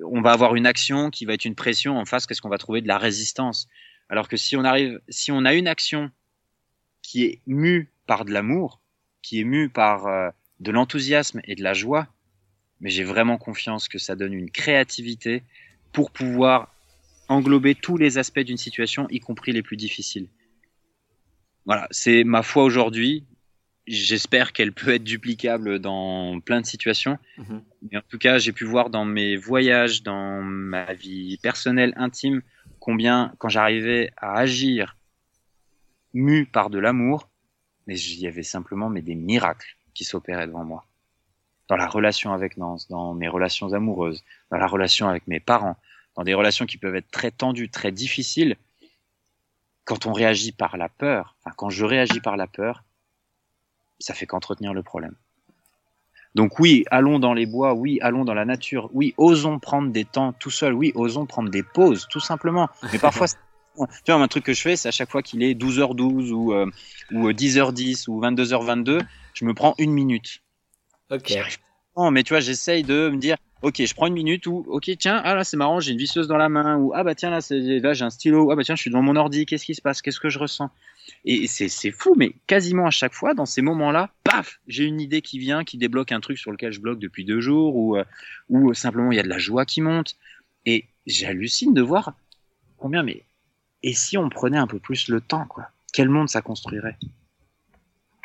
[0.03, 2.57] on va avoir une action qui va être une pression en face qu'est-ce qu'on va
[2.57, 3.68] trouver de la résistance.
[4.09, 6.09] Alors que si on arrive si on a une action
[7.01, 8.82] qui est mue par de l'amour
[9.22, 12.07] qui est mue par euh, de l'enthousiasme et de la joie
[12.82, 15.43] mais j'ai vraiment confiance que ça donne une créativité
[15.91, 16.74] pour pouvoir
[17.28, 20.28] englober tous les aspects d'une situation y compris les plus difficiles
[21.66, 23.26] voilà c'est ma foi aujourd'hui
[23.88, 27.18] j'espère qu'elle peut être duplicable dans plein de situations.
[27.38, 27.63] Mhm.
[27.89, 32.41] Mais en tout cas, j'ai pu voir dans mes voyages, dans ma vie personnelle, intime,
[32.80, 34.97] combien, quand j'arrivais à agir
[36.13, 37.30] mu par de l'amour,
[37.88, 40.86] mais il y avait simplement mais des miracles qui s'opéraient devant moi.
[41.68, 45.78] Dans la relation avec Nance, dans mes relations amoureuses, dans la relation avec mes parents,
[46.16, 48.55] dans des relations qui peuvent être très tendues, très difficiles,
[49.86, 52.83] quand on réagit par la peur, enfin, quand je réagis par la peur,
[53.99, 55.15] ça fait qu'entretenir le problème.
[56.33, 60.03] Donc oui, allons dans les bois, oui, allons dans la nature, oui, osons prendre des
[60.03, 62.67] temps tout seul, oui, osons prendre des pauses, tout simplement.
[62.91, 63.27] Mais parfois,
[63.77, 66.53] tu vois, un truc que je fais, c'est à chaque fois qu'il est 12h12 ou,
[66.53, 66.69] euh,
[67.11, 69.01] ou 10h10 euh, ou 22h22,
[69.33, 70.41] je me prends une minute.
[71.09, 71.33] Ok.
[71.95, 74.91] Non, mais tu vois, j'essaye de me dire, ok, je prends une minute ou, ok,
[74.99, 77.32] tiens, ah là c'est marrant, j'ai une visseuse dans la main ou ah bah tiens
[77.32, 79.82] là, j'ai un stylo, ah bah tiens, je suis devant mon ordi, qu'est-ce qui se
[79.82, 80.70] passe, qu'est-ce que je ressens?
[81.26, 85.24] Et c'est fou, mais quasiment à chaque fois, dans ces moments-là, paf, j'ai une idée
[85.24, 88.03] qui vient, qui débloque un truc sur lequel je bloque depuis deux jours, ou, euh,
[88.49, 90.16] ou simplement il y a de la joie qui monte.
[90.68, 92.13] Et j'hallucine de voir
[92.78, 93.24] combien, mais
[93.82, 95.70] et si on prenait un peu plus le temps, quoi?
[95.91, 96.97] Quel monde ça construirait?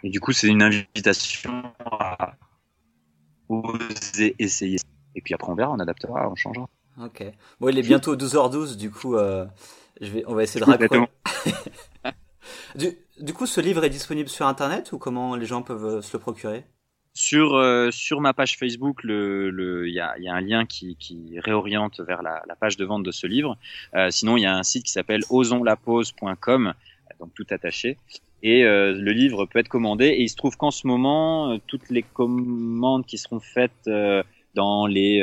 [0.02, 2.34] Et du coup, c'est une invitation à
[3.48, 4.78] oser essayer.
[5.14, 6.68] Et puis après, on verra, on adaptera, on changera.
[7.02, 7.24] Ok.
[7.60, 9.46] Bon, il est bientôt 12h12, du coup, euh,
[10.00, 11.00] je vais, on va essayer de raconter.
[12.74, 16.16] Du, coup, ce livre est disponible sur Internet ou comment les gens peuvent euh, se
[16.16, 16.64] le procurer?
[17.12, 20.96] Sur, euh, sur ma page Facebook, il le, y, a, y, a, un lien qui,
[20.96, 23.58] qui réoriente vers la, la, page de vente de ce livre.
[23.94, 26.72] Euh, sinon, il y a un site qui s'appelle osonlapause.com,
[27.18, 27.98] donc tout attaché.
[28.42, 30.06] Et euh, le livre peut être commandé.
[30.06, 33.90] Et il se trouve qu'en ce moment, toutes les commandes qui seront faites
[34.54, 35.20] dans les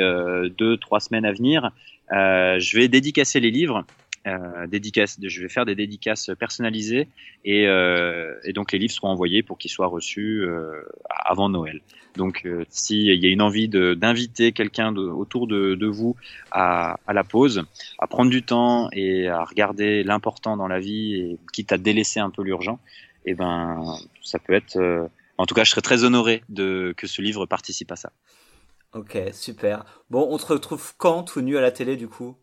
[0.58, 1.70] deux, trois semaines à venir,
[2.10, 3.84] je vais dédicacer les livres
[4.28, 7.08] euh, dédicaces, je vais faire des dédicaces personnalisées
[7.44, 11.80] et, euh, et, donc les livres seront envoyés pour qu'ils soient reçus euh, avant Noël.
[12.16, 16.16] Donc euh, s'il y a une envie d'inviter quelqu'un autour de, de vous
[16.50, 17.64] à, à, la pause,
[17.98, 22.20] à prendre du temps et à regarder l'important dans la vie et quitte à délaisser
[22.20, 22.80] un peu l'urgent,
[23.24, 24.76] et eh ben ça peut être.
[24.76, 25.06] Euh,
[25.36, 28.10] en tout cas, je serais très honoré de que ce livre participe à ça.
[28.94, 29.84] Ok, super.
[30.10, 32.36] Bon, on te retrouve quand tout nu à la télé du coup?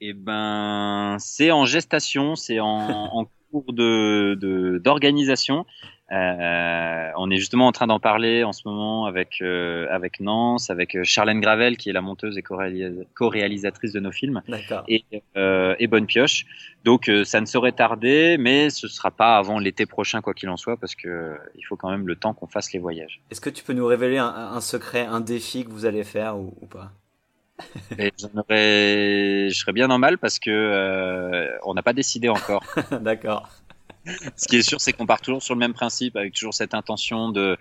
[0.00, 2.66] Eh ben, c'est en gestation, c'est en,
[3.12, 5.66] en, cours de d'organisation.
[6.12, 10.68] Euh, on est justement en train d'en parler en ce moment avec euh, avec Nance,
[10.68, 14.42] avec euh, Charlène Gravel qui est la monteuse et co-réalisatrice de nos films,
[14.86, 15.04] et,
[15.36, 16.44] euh, et Bonne Pioche.
[16.84, 20.50] Donc euh, ça ne saurait tarder, mais ce sera pas avant l'été prochain quoi qu'il
[20.50, 23.22] en soit, parce que il faut quand même le temps qu'on fasse les voyages.
[23.30, 26.36] Est-ce que tu peux nous révéler un, un, secret, un défi que vous allez faire
[26.36, 26.92] ou, ou pas?
[27.98, 32.62] Je serais bien normal parce que euh, on n'a pas décidé encore.
[33.00, 33.48] D'accord.
[34.36, 36.74] Ce qui est sûr, c'est qu'on part toujours sur le même principe, avec toujours cette
[36.74, 37.56] intention de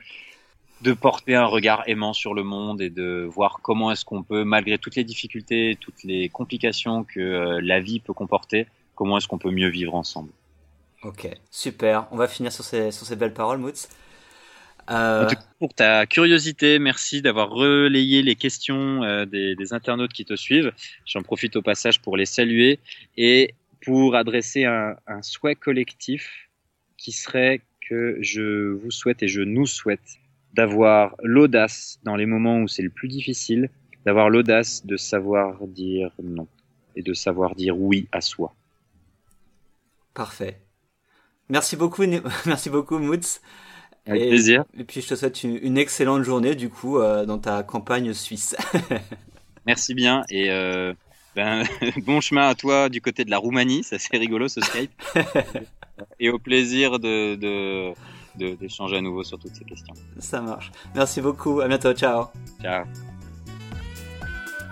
[0.84, 4.44] de porter un regard aimant sur le monde et de voir comment est-ce qu'on peut,
[4.44, 9.28] malgré toutes les difficultés, toutes les complications que euh, la vie peut comporter, comment est-ce
[9.28, 10.30] qu'on peut mieux vivre ensemble.
[11.04, 12.08] Ok, super.
[12.12, 13.88] On va finir sur ces, sur ces belles paroles, Moots.
[14.90, 15.30] Euh...
[15.60, 20.74] Pour ta curiosité, merci d'avoir relayé les questions euh, des, des, internautes qui te suivent.
[21.06, 22.80] J'en profite au passage pour les saluer
[23.16, 26.50] et pour adresser un, un, souhait collectif
[26.98, 30.20] qui serait que je vous souhaite et je nous souhaite
[30.54, 33.70] d'avoir l'audace dans les moments où c'est le plus difficile,
[34.06, 36.48] d'avoir l'audace de savoir dire non
[36.96, 38.54] et de savoir dire oui à soi.
[40.14, 40.60] Parfait.
[41.50, 42.04] Merci beaucoup,
[42.46, 43.40] merci beaucoup, Moots.
[44.06, 44.66] Avec et, plaisir.
[44.78, 48.56] Et puis je te souhaite une, excellente journée du coup euh, dans ta campagne suisse.
[49.66, 50.94] Merci bien et euh,
[51.36, 51.64] Ben,
[52.06, 54.92] bon chemin à toi du côté de la Roumanie, ça c'est rigolo ce Skype.
[56.20, 59.94] Et au plaisir de, de, d'échanger à nouveau sur toutes ces questions.
[60.18, 60.72] Ça marche.
[60.96, 61.62] Merci beaucoup.
[61.62, 61.94] À bientôt.
[61.94, 62.26] Ciao.
[62.62, 62.86] Ciao.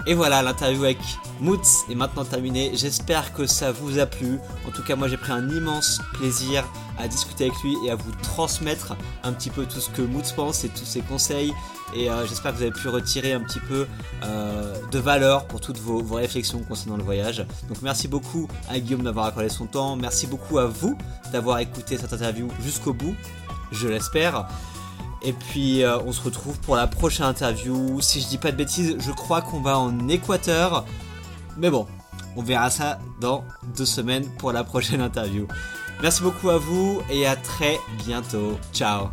[0.08, 0.98] Et voilà, l'interview avec
[1.40, 2.72] Moots est maintenant terminée.
[2.74, 4.40] J'espère que ça vous a plu.
[4.68, 7.96] En tout cas, moi j'ai pris un immense plaisir à discuter avec lui et à
[7.96, 11.54] vous transmettre un petit peu tout ce que Moots pense et tous ses conseils.
[11.94, 13.86] Et euh, j'espère que vous avez pu retirer un petit peu
[14.24, 17.46] euh, de valeur pour toutes vos, vos, réflexions concernant le voyage.
[17.68, 19.96] Donc merci beaucoup à Guillaume d'avoir accordé son temps.
[19.96, 20.98] Merci beaucoup à vous
[21.32, 23.16] d'avoir écouté cette interview jusqu'au bout
[23.72, 24.48] je l'espère.
[25.24, 28.02] Et puis euh, on se retrouve pour la prochaine interview.
[28.02, 30.86] Si je dis pas de bêtises, je crois qu'on va en Équateur.
[31.58, 31.86] Mais bon,
[32.36, 33.44] on verra ça dans
[33.78, 35.48] deux semaines pour la prochaine interview.
[36.02, 38.58] Merci beaucoup à vous et à très bientôt.
[38.74, 39.10] Ciao